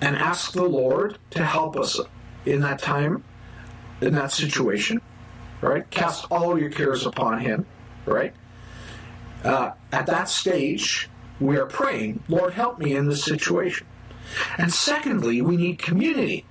and 0.00 0.16
ask 0.16 0.52
the 0.52 0.64
Lord 0.64 1.18
to 1.30 1.44
help 1.44 1.76
us 1.76 2.00
in 2.46 2.60
that 2.60 2.78
time, 2.78 3.24
in 4.00 4.14
that 4.14 4.32
situation 4.32 5.00
right? 5.60 5.88
Cast 5.90 6.26
all 6.30 6.58
your 6.58 6.70
cares 6.70 7.06
upon 7.06 7.40
Him, 7.40 7.66
right? 8.06 8.34
Uh, 9.44 9.72
at 9.92 10.06
that 10.06 10.28
stage, 10.28 11.08
we 11.40 11.56
are 11.56 11.66
praying, 11.66 12.22
Lord, 12.28 12.52
help 12.52 12.78
me 12.78 12.94
in 12.94 13.08
this 13.08 13.24
situation. 13.24 13.86
And 14.58 14.72
secondly, 14.72 15.40
we 15.40 15.56
need 15.56 15.78
community. 15.78 16.44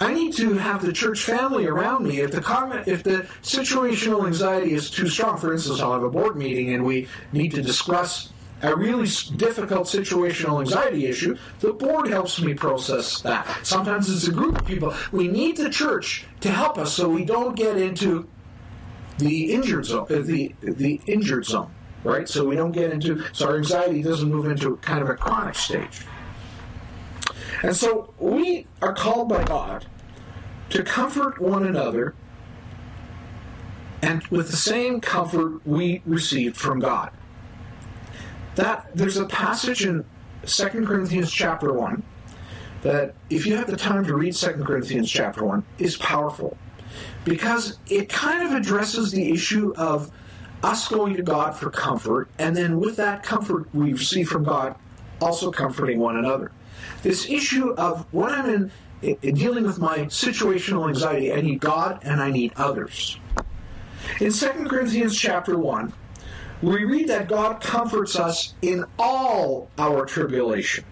I 0.00 0.14
need 0.14 0.32
to 0.36 0.54
have 0.54 0.80
the 0.80 0.94
church 0.94 1.22
family 1.22 1.66
around 1.66 2.04
me. 2.06 2.20
If 2.20 2.30
the 2.32 2.82
if 2.86 3.02
the 3.02 3.26
situational 3.42 4.26
anxiety 4.26 4.72
is 4.72 4.90
too 4.90 5.08
strong, 5.08 5.36
for 5.36 5.52
instance, 5.52 5.80
I'll 5.80 5.92
have 5.92 6.02
a 6.02 6.10
board 6.10 6.36
meeting 6.36 6.72
and 6.72 6.84
we 6.84 7.06
need 7.32 7.52
to 7.52 7.62
discuss 7.62 8.32
a 8.62 8.76
really 8.76 9.08
difficult 9.36 9.86
situational 9.86 10.60
anxiety 10.60 11.06
issue, 11.06 11.36
the 11.60 11.72
board 11.72 12.08
helps 12.08 12.40
me 12.40 12.54
process 12.54 13.20
that. 13.22 13.46
Sometimes 13.62 14.08
it's 14.08 14.28
a 14.28 14.32
group 14.32 14.60
of 14.60 14.66
people. 14.66 14.94
We 15.12 15.28
need 15.28 15.56
the 15.56 15.70
church 15.70 16.26
to 16.40 16.50
help 16.50 16.78
us 16.78 16.92
so 16.92 17.08
we 17.08 17.24
don't 17.24 17.56
get 17.56 17.76
into 17.76 18.28
the 19.18 19.52
injured 19.52 19.86
zone, 19.86 20.06
uh, 20.10 20.20
the 20.22 20.54
the 20.62 21.00
injured 21.06 21.44
zone, 21.46 21.70
right? 22.04 22.28
So 22.28 22.44
we 22.44 22.56
don't 22.56 22.72
get 22.72 22.90
into 22.90 23.22
so 23.32 23.48
our 23.48 23.56
anxiety 23.56 24.02
doesn't 24.02 24.30
move 24.30 24.46
into 24.46 24.76
kind 24.76 25.02
of 25.02 25.08
a 25.08 25.14
chronic 25.14 25.54
stage. 25.54 26.06
And 27.62 27.76
so 27.76 28.14
we 28.18 28.66
are 28.80 28.94
called 28.94 29.28
by 29.28 29.44
God 29.44 29.86
to 30.70 30.82
comfort 30.82 31.40
one 31.40 31.66
another 31.66 32.14
and 34.02 34.26
with 34.28 34.50
the 34.50 34.56
same 34.56 35.00
comfort 35.00 35.66
we 35.66 36.00
received 36.06 36.56
from 36.56 36.78
God 36.80 37.10
that 38.56 38.90
there's 38.94 39.16
a 39.16 39.26
passage 39.26 39.84
in 39.84 40.04
Second 40.44 40.86
Corinthians 40.86 41.30
chapter 41.30 41.72
1 41.72 42.02
that 42.82 43.14
if 43.28 43.46
you 43.46 43.54
have 43.56 43.66
the 43.66 43.76
time 43.76 44.04
to 44.06 44.14
read 44.14 44.34
Second 44.34 44.64
Corinthians 44.64 45.10
chapter 45.10 45.44
1 45.44 45.62
is 45.78 45.96
powerful 45.96 46.56
because 47.24 47.78
it 47.88 48.08
kind 48.08 48.42
of 48.42 48.52
addresses 48.52 49.12
the 49.12 49.30
issue 49.30 49.72
of 49.76 50.10
us 50.62 50.88
going 50.88 51.14
to 51.14 51.22
God 51.22 51.54
for 51.54 51.70
comfort 51.70 52.28
and 52.38 52.56
then 52.56 52.80
with 52.80 52.96
that 52.96 53.22
comfort 53.22 53.72
we 53.74 53.92
receive 53.92 54.28
from 54.28 54.44
God 54.44 54.74
also 55.20 55.50
comforting 55.50 55.98
one 55.98 56.16
another. 56.16 56.50
This 57.02 57.28
issue 57.28 57.72
of 57.74 58.06
when 58.12 58.30
I'm 58.30 58.70
in, 59.02 59.18
in 59.22 59.34
dealing 59.34 59.64
with 59.64 59.78
my 59.78 59.98
situational 60.06 60.88
anxiety, 60.88 61.32
I 61.32 61.40
need 61.40 61.60
God 61.60 62.00
and 62.02 62.20
I 62.20 62.30
need 62.30 62.52
others. 62.56 63.18
In 64.20 64.32
2 64.32 64.48
Corinthians 64.66 65.18
chapter 65.18 65.58
1, 65.58 65.92
we 66.62 66.84
read 66.84 67.08
that 67.08 67.28
God 67.28 67.60
comforts 67.60 68.16
us 68.16 68.54
in 68.60 68.84
all 68.98 69.70
our 69.78 70.04
tribulation. 70.04 70.84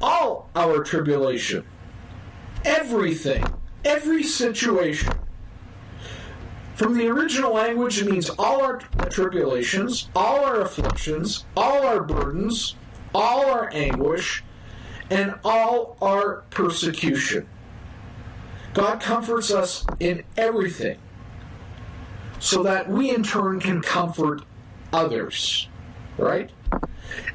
All 0.00 0.50
our 0.56 0.82
tribulation. 0.82 1.64
Everything. 2.64 3.44
Every 3.84 4.22
situation. 4.22 5.12
From 6.74 6.96
the 6.96 7.08
original 7.08 7.52
language, 7.54 8.00
it 8.00 8.10
means 8.10 8.30
all 8.30 8.62
our 8.62 8.78
tribulations, 9.10 10.08
all 10.16 10.44
our 10.44 10.62
afflictions, 10.62 11.44
all 11.56 11.86
our 11.86 12.02
burdens, 12.02 12.74
all 13.14 13.46
our 13.46 13.70
anguish, 13.72 14.42
and 15.10 15.34
all 15.44 15.96
our 16.00 16.42
persecution. 16.50 17.46
God 18.72 19.00
comforts 19.00 19.50
us 19.50 19.84
in 19.98 20.24
everything 20.36 20.98
so 22.40 22.62
that 22.64 22.88
we 22.88 23.14
in 23.14 23.22
turn 23.22 23.60
can 23.60 23.80
comfort 23.80 24.42
others. 24.92 25.68
Right? 26.18 26.50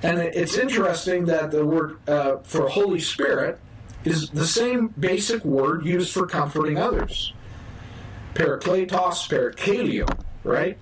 And 0.04 0.20
it's 0.20 0.58
interesting 0.58 1.26
that 1.26 1.52
the 1.52 1.66
word 1.66 1.98
uh, 2.10 2.38
for 2.44 2.68
Holy 2.68 3.00
Spirit 3.00 3.60
is 4.04 4.30
the 4.30 4.46
same 4.46 4.90
basic 5.00 5.44
word 5.44 5.86
used 5.86 6.14
for 6.14 6.28
comforting 6.28 6.78
others. 6.78 7.34
Parakletos, 8.34 9.28
parakaleo, 9.30 10.08
right? 10.44 10.78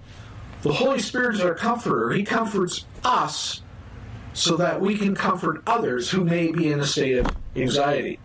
The 0.63 0.73
Holy 0.73 0.99
Spirit 0.99 1.35
is 1.35 1.41
our 1.41 1.53
comforter. 1.53 2.11
He 2.11 2.23
comforts 2.23 2.85
us 3.03 3.61
so 4.33 4.57
that 4.57 4.81
we 4.81 4.97
can 4.97 5.15
comfort 5.15 5.61
others 5.67 6.09
who 6.09 6.23
may 6.23 6.51
be 6.51 6.71
in 6.71 6.79
a 6.79 6.85
state 6.85 7.17
of 7.17 7.27
anxiety. 7.55 8.19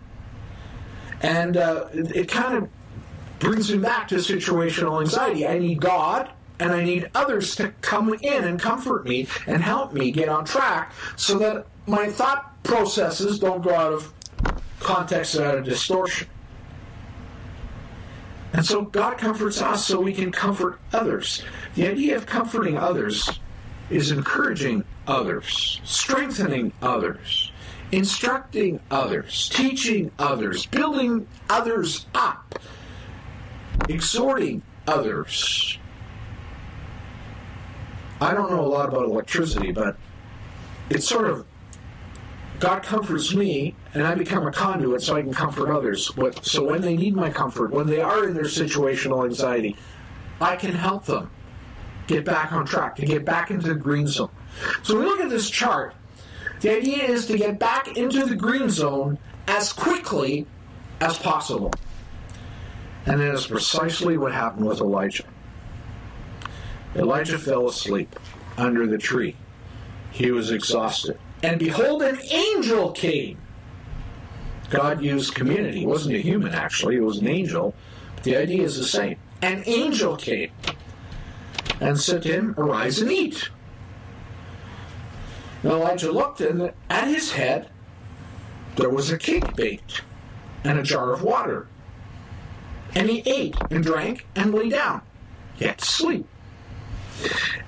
And 1.21 1.57
uh, 1.57 1.85
it, 1.93 2.15
it 2.15 2.27
kind 2.29 2.57
of 2.57 2.69
brings 3.39 3.71
me 3.71 3.77
back 3.77 4.07
to 4.09 4.15
situational 4.15 5.01
anxiety. 5.01 5.47
I 5.47 5.57
need 5.57 5.81
God 5.81 6.29
and 6.59 6.71
I 6.71 6.83
need 6.83 7.09
others 7.15 7.55
to 7.55 7.69
come 7.81 8.13
in 8.21 8.43
and 8.43 8.59
comfort 8.59 9.05
me 9.05 9.27
and 9.47 9.61
help 9.61 9.93
me 9.93 10.11
get 10.11 10.29
on 10.29 10.45
track 10.45 10.93
so 11.15 11.37
that 11.39 11.65
my 11.87 12.07
thought 12.07 12.61
processes 12.63 13.39
don't 13.39 13.63
go 13.63 13.73
out 13.73 13.93
of 13.93 14.13
context 14.79 15.35
and 15.35 15.45
out 15.45 15.57
of 15.57 15.65
distortion. 15.65 16.27
And 18.51 18.65
so 18.65 18.81
God 18.81 19.17
comforts 19.17 19.61
us 19.61 19.85
so 19.85 20.01
we 20.01 20.13
can 20.13 20.31
comfort 20.31 20.79
others. 20.91 21.43
The 21.75 21.87
idea 21.87 22.15
of 22.15 22.25
comforting 22.25 22.77
others 22.77 23.39
is 23.89 24.11
encouraging 24.11 24.83
others, 25.07 25.79
strengthening 25.83 26.73
others, 26.81 27.51
instructing 27.91 28.79
others, 28.91 29.49
teaching 29.49 30.11
others, 30.19 30.65
building 30.65 31.27
others 31.49 32.05
up 32.13 32.59
exhorting 33.89 34.61
others. 34.87 35.77
I 38.21 38.33
don't 38.33 38.51
know 38.51 38.61
a 38.61 38.67
lot 38.67 38.89
about 38.89 39.05
electricity, 39.05 39.71
but 39.71 39.97
it's 40.89 41.07
sort 41.07 41.29
of 41.29 41.45
God 42.59 42.83
comforts 42.83 43.33
me, 43.33 43.73
and 43.93 44.03
I 44.03 44.15
become 44.15 44.45
a 44.45 44.51
conduit 44.51 45.01
so 45.01 45.15
I 45.15 45.21
can 45.21 45.33
comfort 45.33 45.69
others. 45.69 46.11
So 46.41 46.63
when 46.65 46.81
they 46.81 46.97
need 46.97 47.15
my 47.15 47.29
comfort, 47.29 47.71
when 47.71 47.87
they 47.87 48.01
are 48.01 48.27
in 48.27 48.33
their 48.33 48.43
situational 48.43 49.25
anxiety, 49.25 49.77
I 50.41 50.57
can 50.57 50.73
help 50.73 51.05
them 51.05 51.31
get 52.07 52.25
back 52.25 52.51
on 52.51 52.65
track, 52.65 52.97
to 52.97 53.05
get 53.05 53.23
back 53.23 53.49
into 53.49 53.69
the 53.69 53.75
green 53.75 54.07
zone. 54.07 54.31
So 54.83 54.97
we 54.99 55.05
look 55.05 55.21
at 55.21 55.29
this 55.29 55.49
chart. 55.49 55.93
The 56.59 56.75
idea 56.75 57.03
is 57.03 57.27
to 57.27 57.37
get 57.37 57.59
back 57.59 57.95
into 57.97 58.25
the 58.25 58.35
green 58.35 58.69
zone 58.69 59.17
as 59.47 59.71
quickly 59.71 60.45
as 60.99 61.17
possible. 61.17 61.71
And 63.05 63.19
that 63.19 63.33
is 63.33 63.47
precisely 63.47 64.17
what 64.17 64.31
happened 64.31 64.65
with 64.65 64.81
Elijah. 64.81 65.23
Elijah 66.95 67.37
fell 67.37 67.67
asleep 67.67 68.19
under 68.57 68.87
the 68.87 68.97
tree. 68.97 69.35
He 70.11 70.31
was 70.31 70.51
exhausted. 70.51 71.17
And 71.43 71.59
behold, 71.59 72.01
an 72.01 72.19
angel 72.29 72.91
came. 72.91 73.37
God 74.69 75.01
used 75.01 75.33
community. 75.33 75.83
It 75.83 75.87
wasn't 75.87 76.15
a 76.15 76.19
human, 76.19 76.53
actually, 76.53 76.97
it 76.97 77.03
was 77.03 77.17
an 77.17 77.27
angel. 77.27 77.73
But 78.15 78.23
the 78.23 78.35
idea 78.35 78.63
is 78.63 78.77
the 78.77 78.83
same. 78.83 79.17
An 79.41 79.63
angel 79.65 80.15
came 80.15 80.51
and 81.79 81.99
said 81.99 82.23
to 82.23 82.31
him, 82.31 82.55
Arise 82.57 82.99
and 82.99 83.11
eat. 83.11 83.49
Now 85.63 85.71
Elijah 85.71 86.11
looked, 86.11 86.41
and 86.41 86.71
at 86.89 87.07
his 87.07 87.31
head 87.31 87.69
there 88.75 88.89
was 88.89 89.11
a 89.11 89.17
cake 89.17 89.55
baked 89.55 90.03
and 90.63 90.79
a 90.79 90.83
jar 90.83 91.13
of 91.13 91.23
water. 91.23 91.67
And 92.95 93.09
he 93.09 93.21
ate 93.25 93.55
and 93.69 93.83
drank 93.83 94.25
and 94.35 94.53
lay 94.53 94.69
down, 94.69 95.01
yet 95.57 95.81
sleep. 95.81 96.27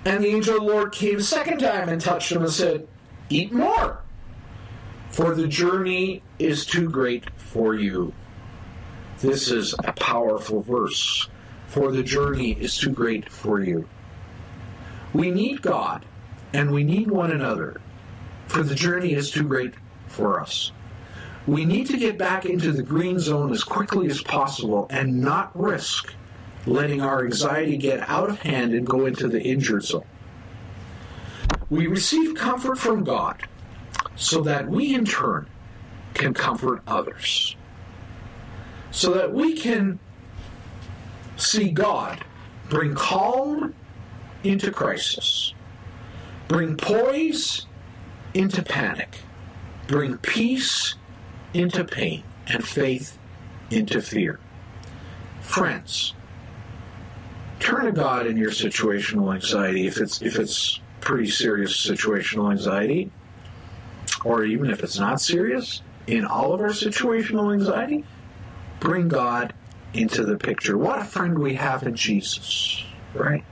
And 0.05 0.23
the 0.23 0.29
angel 0.29 0.55
of 0.55 0.61
the 0.61 0.67
Lord 0.67 0.91
came 0.91 1.17
a 1.17 1.21
second 1.21 1.59
time 1.59 1.89
and 1.89 2.01
touched 2.01 2.31
him 2.31 2.41
and 2.41 2.51
said, 2.51 2.87
Eat 3.29 3.51
more, 3.51 3.99
for 5.09 5.35
the 5.35 5.47
journey 5.47 6.23
is 6.39 6.65
too 6.65 6.89
great 6.89 7.29
for 7.37 7.75
you. 7.75 8.13
This 9.19 9.51
is 9.51 9.75
a 9.83 9.93
powerful 9.93 10.61
verse. 10.61 11.27
For 11.67 11.91
the 11.91 12.03
journey 12.03 12.51
is 12.51 12.77
too 12.77 12.89
great 12.89 13.29
for 13.29 13.61
you. 13.61 13.87
We 15.13 15.31
need 15.31 15.61
God 15.61 16.05
and 16.53 16.71
we 16.71 16.83
need 16.83 17.09
one 17.09 17.31
another, 17.31 17.79
for 18.47 18.61
the 18.61 18.75
journey 18.75 19.13
is 19.13 19.31
too 19.31 19.43
great 19.43 19.73
for 20.07 20.41
us. 20.41 20.73
We 21.47 21.65
need 21.65 21.87
to 21.87 21.97
get 21.97 22.17
back 22.17 22.45
into 22.45 22.71
the 22.71 22.83
green 22.83 23.19
zone 23.19 23.51
as 23.51 23.63
quickly 23.63 24.07
as 24.07 24.21
possible 24.21 24.87
and 24.89 25.21
not 25.21 25.57
risk 25.59 26.13
letting 26.65 27.01
our 27.01 27.25
anxiety 27.25 27.77
get 27.77 28.07
out 28.07 28.29
of 28.29 28.39
hand 28.41 28.73
and 28.73 28.85
go 28.85 29.05
into 29.07 29.27
the 29.27 29.41
injured 29.41 29.83
zone. 29.83 30.05
We 31.69 31.87
receive 31.87 32.35
comfort 32.35 32.77
from 32.77 33.03
God 33.03 33.47
so 34.15 34.41
that 34.41 34.69
we 34.69 34.93
in 34.93 35.05
turn 35.05 35.47
can 36.13 36.33
comfort 36.33 36.81
others. 36.85 37.55
So 38.91 39.13
that 39.13 39.33
we 39.33 39.55
can 39.55 39.99
see 41.37 41.71
God 41.71 42.23
bring 42.69 42.93
calm 42.93 43.73
into 44.43 44.71
crisis, 44.71 45.53
bring 46.47 46.77
poise 46.77 47.65
into 48.33 48.61
panic, 48.61 49.17
bring 49.87 50.17
peace 50.17 50.95
into 51.53 51.83
pain, 51.83 52.23
and 52.47 52.65
faith 52.65 53.17
into 53.69 54.01
fear. 54.01 54.39
Friends, 55.41 56.13
turn 57.59 57.85
to 57.85 57.91
God 57.91 58.25
in 58.27 58.37
your 58.37 58.51
situational 58.51 59.33
anxiety 59.33 59.87
if 59.87 59.99
it's 59.99 60.21
if 60.21 60.37
it's 60.37 60.79
pretty 61.01 61.29
serious 61.29 61.75
situational 61.75 62.51
anxiety, 62.51 63.11
or 64.23 64.45
even 64.45 64.69
if 64.69 64.83
it's 64.83 64.99
not 64.99 65.19
serious. 65.21 65.81
In 66.07 66.25
all 66.25 66.53
of 66.53 66.61
our 66.61 66.69
situational 66.69 67.53
anxiety, 67.53 68.03
bring 68.79 69.07
God 69.07 69.53
into 69.93 70.25
the 70.25 70.35
picture. 70.35 70.77
What 70.77 70.99
a 70.99 71.05
friend 71.05 71.37
we 71.37 71.53
have 71.55 71.83
in 71.83 71.95
Jesus, 71.95 72.83
right? 73.13 73.43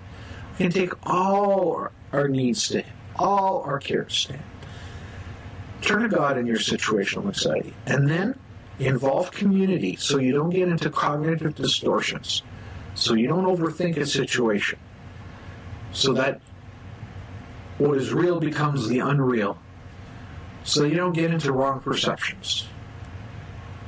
We 0.54 0.58
can 0.66 0.72
take 0.72 0.94
all 1.04 1.90
our 2.12 2.28
needs 2.28 2.68
to 2.70 2.82
Him, 2.82 2.96
all 3.16 3.62
our 3.62 3.80
cares 3.80 4.26
to 4.26 4.34
Him. 4.34 4.44
Turn 5.82 6.02
to 6.02 6.10
God 6.10 6.38
in 6.38 6.46
your 6.46 6.58
situational 6.58 7.26
anxiety, 7.28 7.74
and 7.86 8.10
then 8.10 8.38
involve 8.80 9.32
community 9.32 9.96
so 9.96 10.20
you 10.20 10.32
don't 10.32 10.50
get 10.50 10.68
into 10.68 10.90
cognitive 10.90 11.56
distortions, 11.56 12.44
so 12.96 13.14
you 13.14 13.28
don't 13.28 13.46
overthink 13.46 13.98
a 13.98 14.06
situation, 14.06 14.80
so 15.92 16.14
that 16.14 16.42
what 17.78 17.98
is 17.98 18.14
real 18.14 18.40
becomes 18.40 18.88
the 18.88 19.00
unreal, 19.00 19.58
so 20.64 20.84
you 20.84 20.96
don't 20.96 21.14
get 21.14 21.32
into 21.32 21.52
wrong 21.54 21.80
perceptions. 21.80 22.68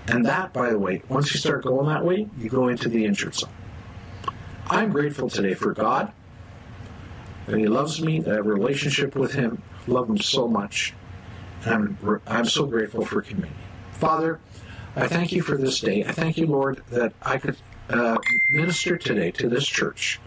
And 0.08 0.26
that, 0.26 0.52
by 0.54 0.70
the 0.72 0.80
way, 0.80 1.04
once 1.10 1.34
you 1.34 1.40
start 1.40 1.64
going 1.64 1.88
that 1.88 2.04
way, 2.04 2.28
you 2.38 2.50
go 2.50 2.70
into 2.70 2.90
the 2.90 3.06
injured 3.06 3.36
zone. 3.36 3.52
I'm 4.68 4.92
grateful 4.92 5.30
today 5.30 5.54
for 5.54 5.74
God, 5.74 6.12
that 7.46 7.58
He 7.58 7.68
loves 7.68 8.02
me, 8.02 8.20
that 8.22 8.32
I 8.32 8.36
have 8.36 8.46
a 8.46 8.50
relationship 8.50 9.16
with 9.16 9.34
Him, 9.34 9.62
love 9.88 10.10
Him 10.10 10.18
so 10.18 10.48
much. 10.48 10.94
I'm, 11.66 12.22
I'm 12.28 12.46
so 12.46 12.66
grateful 12.66 13.06
for 13.06 13.22
community. 13.22 13.56
Father, 13.94 14.40
I 14.96 15.08
thank 15.08 15.32
you 15.32 15.42
for 15.42 15.58
this 15.58 15.80
day. 15.80 16.04
I 16.04 16.12
thank 16.12 16.38
you, 16.38 16.48
Lord, 16.48 16.84
that 16.90 17.14
I 17.22 17.38
could 17.38 17.56
uh, 17.90 18.18
minister 18.52 18.98
today 18.98 19.32
to 19.32 19.48
this 19.48 19.66
church. 19.68 20.20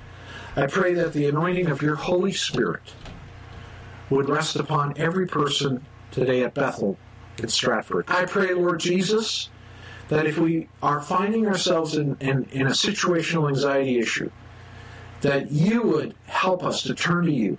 I 0.57 0.66
pray 0.66 0.94
that 0.94 1.12
the 1.12 1.27
anointing 1.29 1.68
of 1.68 1.83
your 1.83 1.97
Holy 1.97 2.33
Spirit 2.33 2.94
would 4.11 4.29
rest 4.29 4.57
upon 4.57 4.94
every 4.97 5.27
person 5.27 5.85
today 6.12 6.44
at 6.44 6.55
Bethel 6.55 6.97
in 7.42 7.49
Stratford. 7.49 8.05
I 8.09 8.27
pray, 8.27 8.55
Lord 8.55 8.79
Jesus, 8.79 9.51
that 10.09 10.27
if 10.27 10.38
we 10.38 10.68
are 10.83 11.01
finding 11.01 11.47
ourselves 11.47 11.97
in, 11.97 12.16
in, 12.20 12.44
in 12.53 12.66
a 12.68 12.70
situational 12.70 13.49
anxiety 13.49 13.99
issue, 13.99 14.31
that 15.23 15.51
you 15.51 15.83
would 15.83 16.14
help 16.27 16.62
us 16.62 16.83
to 16.83 16.94
turn 16.94 17.25
to 17.25 17.33
you 17.33 17.59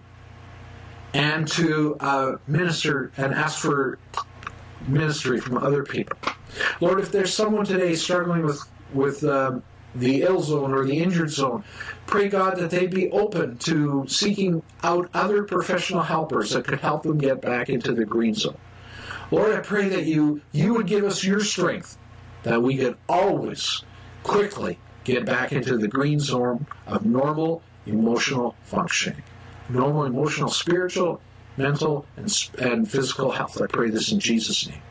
and 1.16 1.48
to 1.48 1.96
uh, 2.02 2.36
minister 2.46 3.10
and 3.16 3.34
ask 3.34 3.60
for 3.60 3.98
ministry 4.86 5.40
from 5.40 5.58
other 5.58 5.84
people. 5.84 6.18
Lord, 6.82 7.00
if 7.00 7.12
there's 7.12 7.34
someone 7.34 7.66
today 7.66 7.96
struggling 7.96 8.44
with 8.44 8.62
with 8.94 9.24
um, 9.24 9.64
the 9.96 10.24
ill 10.24 10.42
zone 10.42 10.74
or 10.74 10.86
the 10.86 10.98
injured 10.98 11.30
zone, 11.30 11.64
pray 12.06 12.28
God 12.28 12.58
that 12.58 12.70
they 12.70 12.88
be 12.88 13.10
open 13.12 13.58
to 13.60 14.06
seeking 14.08 14.62
out 14.84 15.10
other 15.14 15.44
professional 15.44 16.02
helpers 16.02 16.52
that 16.52 16.66
could 16.66 16.82
help 16.82 17.04
them 17.04 17.18
get 17.18 17.42
back 17.42 17.70
into 17.70 17.94
the 17.94 18.06
green 18.06 18.34
zone. 18.34 18.58
Lord, 19.32 19.56
I 19.56 19.62
pray 19.62 19.88
that 19.90 20.04
you 20.04 20.42
you 20.52 20.74
would 20.74 20.88
give 20.88 21.06
us 21.06 21.24
your 21.24 21.40
strength 21.40 21.98
that 22.44 22.62
we 22.62 22.76
could 22.76 22.98
always 23.08 23.84
quickly 24.24 24.78
get 25.06 25.26
back 25.26 25.54
into 25.54 25.78
the 25.78 25.88
green 25.88 26.20
zone 26.20 26.68
of 26.88 27.06
normal 27.06 27.62
emotional 27.86 28.56
functioning. 28.64 29.24
Normal 29.70 30.06
emotional, 30.06 30.50
spiritual, 30.50 31.22
mental, 31.58 32.06
and, 32.18 32.50
and 32.60 32.90
physical 32.90 33.32
health. 33.32 33.62
I 33.62 33.68
pray 33.68 33.90
this 33.90 34.12
in 34.12 34.20
Jesus' 34.20 34.68
name. 34.68 34.82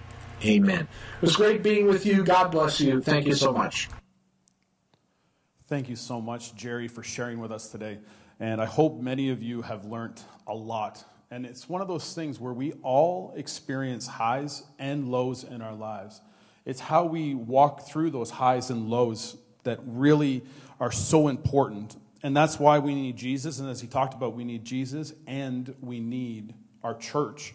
Amen. 0.44 0.88
It 1.16 1.22
was 1.22 1.37
great 1.37 1.62
being 1.62 1.87
with 1.87 2.04
you. 2.04 2.24
God 2.24 2.50
bless 2.50 2.80
you. 2.80 3.00
Thank 3.00 3.26
you 3.26 3.34
so 3.34 3.52
much. 3.52 3.88
Thank 5.66 5.88
you 5.88 5.96
so 5.96 6.20
much, 6.20 6.54
Jerry, 6.54 6.88
for 6.88 7.02
sharing 7.02 7.40
with 7.40 7.50
us 7.50 7.68
today. 7.68 7.98
And 8.40 8.60
I 8.60 8.66
hope 8.66 9.00
many 9.00 9.30
of 9.30 9.42
you 9.42 9.62
have 9.62 9.84
learned 9.87 10.20
a 10.46 10.54
lot. 10.54 11.04
And 11.30 11.46
it's 11.46 11.68
one 11.68 11.80
of 11.80 11.88
those 11.88 12.14
things 12.14 12.38
where 12.38 12.52
we 12.52 12.72
all 12.82 13.32
experience 13.37 14.06
highs 14.06 14.62
and 14.78 15.08
lows 15.08 15.44
in 15.44 15.62
our 15.62 15.74
lives. 15.74 16.20
It's 16.66 16.80
how 16.80 17.04
we 17.04 17.34
walk 17.34 17.88
through 17.88 18.10
those 18.10 18.30
highs 18.30 18.70
and 18.70 18.88
lows 18.88 19.37
that 19.62 19.80
really 19.87 20.44
are 20.80 20.92
so 20.92 21.28
important. 21.28 21.96
And 22.24 22.34
that's 22.34 22.58
why 22.58 22.78
we 22.78 22.94
need 22.94 23.18
Jesus. 23.18 23.58
And 23.58 23.68
as 23.68 23.82
he 23.82 23.87
talked 23.87 24.14
about, 24.14 24.34
we 24.34 24.44
need 24.44 24.64
Jesus 24.64 25.12
and 25.26 25.74
we 25.82 26.00
need 26.00 26.54
our 26.82 26.94
church. 26.94 27.54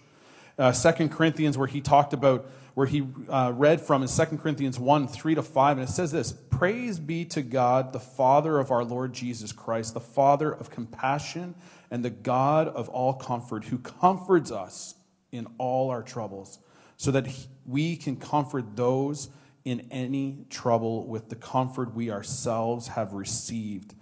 Uh, 0.59 0.71
2 0.71 1.09
Corinthians, 1.09 1.57
where 1.57 1.67
he 1.67 1.81
talked 1.81 2.13
about, 2.13 2.47
where 2.75 2.85
he 2.85 3.07
uh, 3.29 3.51
read 3.55 3.81
from 3.81 4.03
in 4.03 4.07
2 4.07 4.25
Corinthians 4.37 4.77
1 4.77 5.07
3 5.07 5.35
to 5.35 5.41
5, 5.41 5.77
and 5.79 5.89
it 5.89 5.91
says 5.91 6.11
this 6.11 6.33
Praise 6.33 6.99
be 6.99 7.25
to 7.25 7.41
God, 7.41 7.93
the 7.93 7.99
Father 7.99 8.59
of 8.59 8.69
our 8.69 8.83
Lord 8.83 9.11
Jesus 9.11 9.51
Christ, 9.51 9.95
the 9.95 9.99
Father 9.99 10.53
of 10.53 10.69
compassion 10.69 11.55
and 11.89 12.05
the 12.05 12.11
God 12.11 12.67
of 12.67 12.89
all 12.89 13.13
comfort, 13.13 13.65
who 13.65 13.79
comforts 13.79 14.51
us 14.51 14.93
in 15.31 15.47
all 15.57 15.89
our 15.89 16.03
troubles, 16.03 16.59
so 16.95 17.09
that 17.09 17.27
we 17.65 17.95
can 17.95 18.17
comfort 18.17 18.75
those 18.75 19.29
in 19.65 19.87
any 19.89 20.45
trouble 20.51 21.07
with 21.07 21.29
the 21.29 21.35
comfort 21.35 21.95
we 21.95 22.11
ourselves 22.11 22.89
have 22.89 23.13
received. 23.13 23.95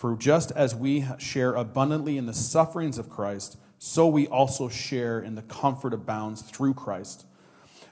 For 0.00 0.16
just 0.16 0.50
as 0.52 0.74
we 0.74 1.04
share 1.18 1.52
abundantly 1.52 2.16
in 2.16 2.24
the 2.24 2.32
sufferings 2.32 2.96
of 2.96 3.10
Christ, 3.10 3.58
so 3.78 4.06
we 4.06 4.26
also 4.28 4.70
share 4.70 5.20
in 5.20 5.34
the 5.34 5.42
comfort 5.42 5.92
abounds 5.92 6.40
through 6.40 6.72
Christ. 6.72 7.26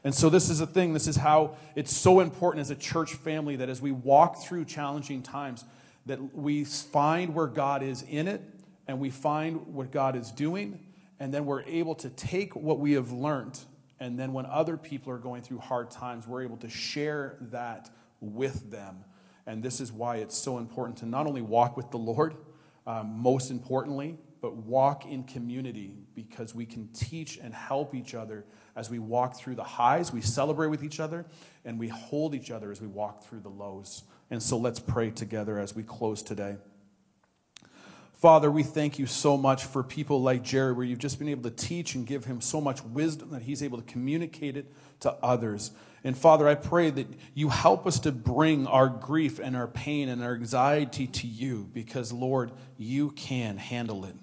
And 0.03 0.14
so, 0.14 0.31
this 0.31 0.49
is 0.49 0.62
a 0.62 0.66
thing, 0.66 0.94
this 0.94 1.07
is 1.07 1.16
how 1.16 1.59
it's 1.75 1.94
so 1.94 2.21
important 2.21 2.62
as 2.62 2.71
a 2.71 2.77
church 2.77 3.12
family 3.12 3.57
that 3.57 3.68
as 3.68 3.83
we 3.83 3.92
walk 3.92 4.42
through 4.42 4.64
challenging 4.64 5.23
times, 5.23 5.66
that 6.07 6.35
we 6.35 6.64
find 6.64 7.35
where 7.35 7.47
God 7.47 7.83
is 7.83 8.01
in 8.09 8.27
it 8.27 8.40
and 8.87 8.99
we 9.01 9.11
find 9.11 9.75
what 9.75 9.90
God 9.90 10.16
is 10.16 10.31
doing, 10.31 10.81
and 11.21 11.31
then 11.31 11.44
we're 11.44 11.64
able 11.64 11.94
to 11.97 12.09
take 12.09 12.57
what 12.57 12.79
we 12.79 12.92
have 12.92 13.12
learned. 13.12 13.59
And 14.01 14.18
then, 14.18 14.33
when 14.33 14.47
other 14.47 14.79
people 14.79 15.12
are 15.12 15.18
going 15.18 15.42
through 15.42 15.59
hard 15.59 15.90
times, 15.90 16.27
we're 16.27 16.42
able 16.42 16.57
to 16.57 16.71
share 16.71 17.37
that 17.51 17.90
with 18.23 18.71
them. 18.71 19.05
And 19.49 19.63
this 19.63 19.81
is 19.81 19.91
why 19.91 20.17
it's 20.17 20.37
so 20.37 20.59
important 20.59 20.99
to 20.99 21.07
not 21.07 21.27
only 21.27 21.41
walk 21.41 21.75
with 21.75 21.91
the 21.91 21.97
Lord, 21.97 22.35
um, 22.87 23.19
most 23.19 23.51
importantly, 23.51 24.19
but 24.43 24.55
walk 24.55 25.07
in 25.07 25.25
community 25.25 25.95
because 26.15 26.55
we 26.55 26.67
can 26.67 26.89
teach 26.89 27.39
and 27.39 27.55
help 27.55 27.95
each 27.95 28.15
other 28.15 28.45
as 28.77 28.91
we 28.91 28.99
walk 28.99 29.37
through 29.37 29.55
the 29.55 29.65
highs. 29.65 30.13
We 30.13 30.21
celebrate 30.21 30.69
with 30.69 30.85
each 30.85 31.01
other 31.01 31.25
and 31.65 31.79
we 31.79 31.89
hold 31.89 32.35
each 32.35 32.51
other 32.51 32.71
as 32.71 32.83
we 32.83 32.89
walk 32.89 33.25
through 33.25 33.41
the 33.41 33.49
lows. 33.49 34.03
And 34.31 34.43
so 34.43 34.59
let's 34.59 34.81
pray 34.81 35.11
together 35.11 35.59
as 35.59 35.75
we 35.75 35.83
close 35.83 36.23
today. 36.23 36.59
Father, 38.13 38.51
we 38.51 38.65
thank 38.65 38.99
you 38.99 39.07
so 39.07 39.39
much 39.39 39.65
for 39.65 39.83
people 39.83 40.21
like 40.21 40.43
Jerry, 40.43 40.75
where 40.75 40.85
you've 40.85 40.99
just 40.99 41.19
been 41.19 41.29
able 41.29 41.45
to 41.45 41.57
teach 41.57 41.95
and 41.95 42.07
give 42.07 42.27
him 42.27 42.43
so 42.43 42.61
much 42.61 42.85
wisdom 42.85 43.31
that 43.31 43.43
he's 43.43 43.63
able 43.63 43.79
to 43.79 43.85
communicate 43.85 44.59
it 44.59 44.71
to 45.01 45.13
others. 45.23 45.71
And 46.05 46.17
Father, 46.17 46.47
I 46.47 46.55
pray 46.55 46.91
that 46.91 47.07
you 47.35 47.49
help 47.49 47.87
us 47.87 47.99
to 48.01 48.13
bring 48.13 48.67
our 48.67 48.89
grief 48.89 49.39
and 49.39 49.57
our 49.57 49.67
pain 49.67 50.09
and 50.09 50.23
our 50.23 50.35
anxiety 50.35 51.07
to 51.07 51.27
you 51.27 51.69
because, 51.73 52.13
Lord, 52.13 52.53
you 52.77 53.11
can 53.11 53.57
handle 53.57 54.05
it. 54.05 54.15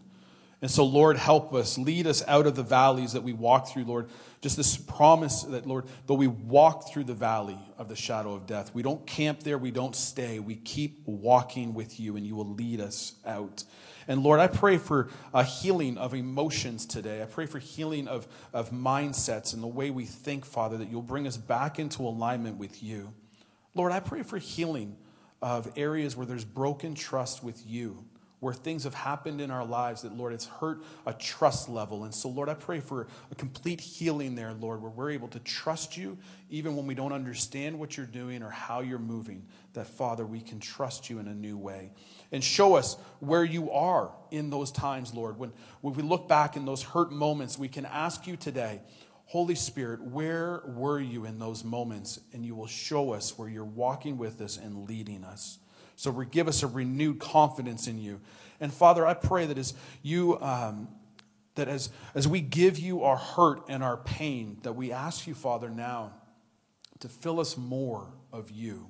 And 0.66 0.72
so, 0.72 0.84
Lord, 0.84 1.18
help 1.18 1.54
us. 1.54 1.78
Lead 1.78 2.08
us 2.08 2.24
out 2.28 2.48
of 2.48 2.56
the 2.56 2.64
valleys 2.64 3.14
that 3.14 3.22
we 3.22 3.34
walk 3.34 3.68
through, 3.68 3.84
Lord. 3.84 4.10
Just 4.42 4.58
this 4.58 4.76
promise 4.78 5.44
that, 5.44 5.68
Lord, 5.68 5.86
though 6.08 6.16
we 6.16 6.26
walk 6.26 6.90
through 6.90 7.04
the 7.04 7.14
valley 7.14 7.60
of 7.78 7.88
the 7.88 7.96
shadow 7.96 8.34
of 8.34 8.48
death, 8.48 8.74
we 8.74 8.82
don't 8.82 9.06
camp 9.06 9.44
there, 9.44 9.60
we 9.60 9.70
don't 9.70 9.96
stay. 9.96 10.40
We 10.40 10.56
keep 10.56 11.04
walking 11.06 11.76
with 11.76 12.00
you, 12.00 12.18
and 12.18 12.26
you 12.26 12.36
will 12.36 12.48
lead 12.48 12.82
us 12.82 13.14
out. 13.28 13.64
And 14.08 14.24
Lord, 14.24 14.40
I 14.40 14.48
pray 14.48 14.80
for 14.80 15.10
a 15.36 15.44
healing 15.44 16.00
of 16.00 16.16
emotions 16.16 16.88
today. 16.88 17.22
I 17.22 17.26
pray 17.26 17.46
for 17.46 17.60
healing 17.60 18.08
of, 18.08 18.28
of 18.52 18.72
mindsets 18.72 19.54
and 19.54 19.62
the 19.62 19.68
way 19.68 19.92
we 19.92 20.06
think, 20.06 20.46
Father, 20.46 20.78
that 20.78 20.90
you'll 20.90 21.04
bring 21.04 21.28
us 21.28 21.38
back 21.38 21.78
into 21.78 22.02
alignment 22.02 22.58
with 22.58 22.82
you. 22.82 23.14
Lord, 23.76 23.92
I 23.92 24.00
pray 24.00 24.24
for 24.24 24.40
healing 24.40 24.98
of 25.44 25.72
areas 25.78 26.18
where 26.18 26.26
there's 26.26 26.44
broken 26.44 26.96
trust 26.96 27.44
with 27.44 27.62
you 27.68 28.04
where 28.40 28.54
things 28.54 28.84
have 28.84 28.94
happened 28.94 29.40
in 29.40 29.50
our 29.50 29.66
lives 29.66 30.02
that, 30.02 30.16
Lord, 30.16 30.34
it's 30.34 30.46
hurt 30.46 30.84
a 31.06 31.14
trust 31.14 31.70
level. 31.70 32.04
And 32.04 32.14
so, 32.14 32.30
Lord, 32.30 32.50
I 32.50 32.54
pray 32.54 32.80
for 32.80 33.08
a 33.32 33.36
complete 33.36 33.80
healing 33.80 34.36
there, 34.36 34.54
Lord, 34.54 34.82
where 34.82 34.92
we're 34.92 35.12
able 35.12 35.30
to 35.30 35.40
trust 35.40 35.96
you 35.98 36.18
even 36.50 36.76
when 36.76 36.86
we 36.86 36.96
don't 36.96 37.14
understand 37.14 37.80
what 37.80 37.98
you're 37.98 38.06
doing 38.06 38.44
or 38.44 38.50
how 38.50 38.82
you're 38.82 39.00
moving. 39.00 39.46
That, 39.74 39.88
Father, 39.88 40.26
we 40.26 40.42
can 40.42 40.60
trust 40.60 41.10
you 41.10 41.20
in 41.20 41.28
a 41.28 41.34
new 41.34 41.58
way. 41.58 41.92
And 42.32 42.44
show 42.44 42.76
us 42.76 42.98
where 43.20 43.44
you 43.44 43.72
are 43.72 44.12
in 44.32 44.50
those 44.50 44.72
times, 44.72 45.14
Lord. 45.14 45.40
When, 45.40 45.54
when 45.82 45.94
we 45.94 46.04
look 46.04 46.28
back 46.28 46.56
in 46.56 46.66
those 46.66 46.84
hurt 46.84 47.12
moments, 47.12 47.58
we 47.58 47.68
can 47.68 47.86
ask 47.86 48.28
you 48.28 48.36
today, 48.36 48.82
Holy 49.28 49.56
Spirit, 49.56 50.02
where 50.02 50.62
were 50.68 51.00
you 51.00 51.26
in 51.26 51.40
those 51.40 51.64
moments? 51.64 52.20
And 52.32 52.46
you 52.46 52.56
will 52.56 52.68
show 52.68 53.14
us 53.14 53.38
where 53.38 53.50
you're 53.50 53.64
walking 53.64 54.18
with 54.18 54.40
us 54.40 54.58
and 54.58 54.88
leading 54.88 55.24
us. 55.24 55.58
So 55.96 56.12
give 56.12 56.48
us 56.48 56.64
a 56.64 56.68
renewed 56.68 57.20
confidence 57.20 57.88
in 57.88 58.00
you. 58.00 58.20
And 58.60 58.74
Father, 58.74 59.06
I 59.06 59.14
pray 59.14 59.46
that 59.46 59.58
as 59.58 59.74
you, 60.02 60.40
um, 60.42 60.88
that 61.56 61.68
as, 61.68 61.90
as 62.14 62.28
we 62.28 62.42
give 62.42 62.78
you 62.80 63.04
our 63.04 63.18
hurt 63.18 63.64
and 63.70 63.84
our 63.84 63.98
pain, 63.98 64.58
that 64.64 64.74
we 64.74 64.92
ask 64.92 65.28
you, 65.28 65.34
Father, 65.34 65.70
now 65.70 66.14
to 67.00 67.10
fill 67.10 67.40
us 67.40 67.58
more 67.58 68.14
of 68.32 68.52
you. 68.52 68.88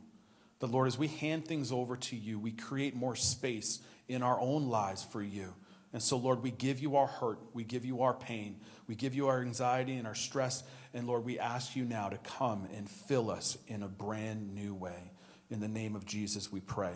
The 0.60 0.68
Lord, 0.68 0.88
as 0.88 0.98
we 0.98 1.08
hand 1.08 1.46
things 1.46 1.72
over 1.72 1.98
to 1.98 2.16
you, 2.16 2.40
we 2.40 2.52
create 2.52 2.96
more 2.96 3.16
space 3.16 3.82
in 4.08 4.24
our 4.24 4.40
own 4.40 4.70
lives 4.70 5.04
for 5.04 5.22
you. 5.22 5.54
And 5.94 6.02
so, 6.02 6.18
Lord, 6.18 6.44
we 6.44 6.52
give 6.52 6.80
you 6.80 6.98
our 6.98 7.08
hurt, 7.08 7.40
we 7.54 7.64
give 7.64 7.86
you 7.86 8.02
our 8.02 8.14
pain, 8.14 8.58
we 8.88 8.96
give 8.96 9.16
you 9.16 9.28
our 9.28 9.42
anxiety 9.42 9.96
and 9.96 10.06
our 10.06 10.16
stress. 10.16 10.64
And 10.94 11.08
Lord, 11.08 11.24
we 11.24 11.40
ask 11.40 11.76
you 11.76 11.86
now 11.86 12.10
to 12.10 12.18
come 12.18 12.68
and 12.76 12.90
fill 12.90 13.32
us 13.32 13.58
in 13.68 13.82
a 13.82 13.88
brand 13.88 14.54
new 14.54 14.74
way. 14.74 15.12
In 15.50 15.60
the 15.60 15.68
name 15.68 15.96
of 15.96 16.06
Jesus, 16.06 16.52
we 16.52 16.60
pray. 16.60 16.94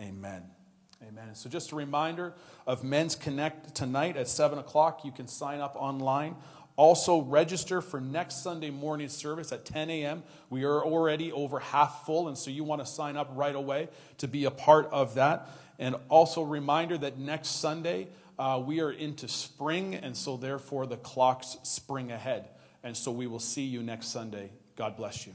Amen. 0.00 0.42
Amen. 1.06 1.34
So, 1.34 1.48
just 1.48 1.72
a 1.72 1.76
reminder 1.76 2.32
of 2.66 2.84
Men's 2.84 3.16
Connect 3.16 3.74
tonight 3.74 4.16
at 4.16 4.28
7 4.28 4.58
o'clock. 4.58 5.04
You 5.04 5.12
can 5.12 5.26
sign 5.26 5.60
up 5.60 5.74
online. 5.76 6.36
Also, 6.76 7.20
register 7.20 7.82
for 7.82 8.00
next 8.00 8.42
Sunday 8.42 8.70
morning 8.70 9.08
service 9.08 9.52
at 9.52 9.64
10 9.64 9.90
a.m. 9.90 10.22
We 10.48 10.64
are 10.64 10.82
already 10.82 11.30
over 11.32 11.58
half 11.58 12.06
full, 12.06 12.28
and 12.28 12.38
so 12.38 12.50
you 12.50 12.64
want 12.64 12.80
to 12.80 12.86
sign 12.86 13.16
up 13.16 13.30
right 13.34 13.54
away 13.54 13.88
to 14.18 14.28
be 14.28 14.44
a 14.44 14.50
part 14.50 14.88
of 14.90 15.16
that. 15.16 15.48
And 15.78 15.96
also, 16.08 16.42
reminder 16.42 16.96
that 16.98 17.18
next 17.18 17.60
Sunday 17.60 18.08
uh, 18.38 18.62
we 18.64 18.80
are 18.80 18.90
into 18.90 19.28
spring, 19.28 19.94
and 19.94 20.16
so 20.16 20.36
therefore 20.36 20.86
the 20.86 20.96
clocks 20.96 21.58
spring 21.62 22.10
ahead. 22.10 22.48
And 22.82 22.96
so 22.96 23.10
we 23.10 23.26
will 23.26 23.38
see 23.38 23.64
you 23.64 23.82
next 23.82 24.08
Sunday. 24.08 24.50
God 24.76 24.96
bless 24.96 25.26
you. 25.26 25.34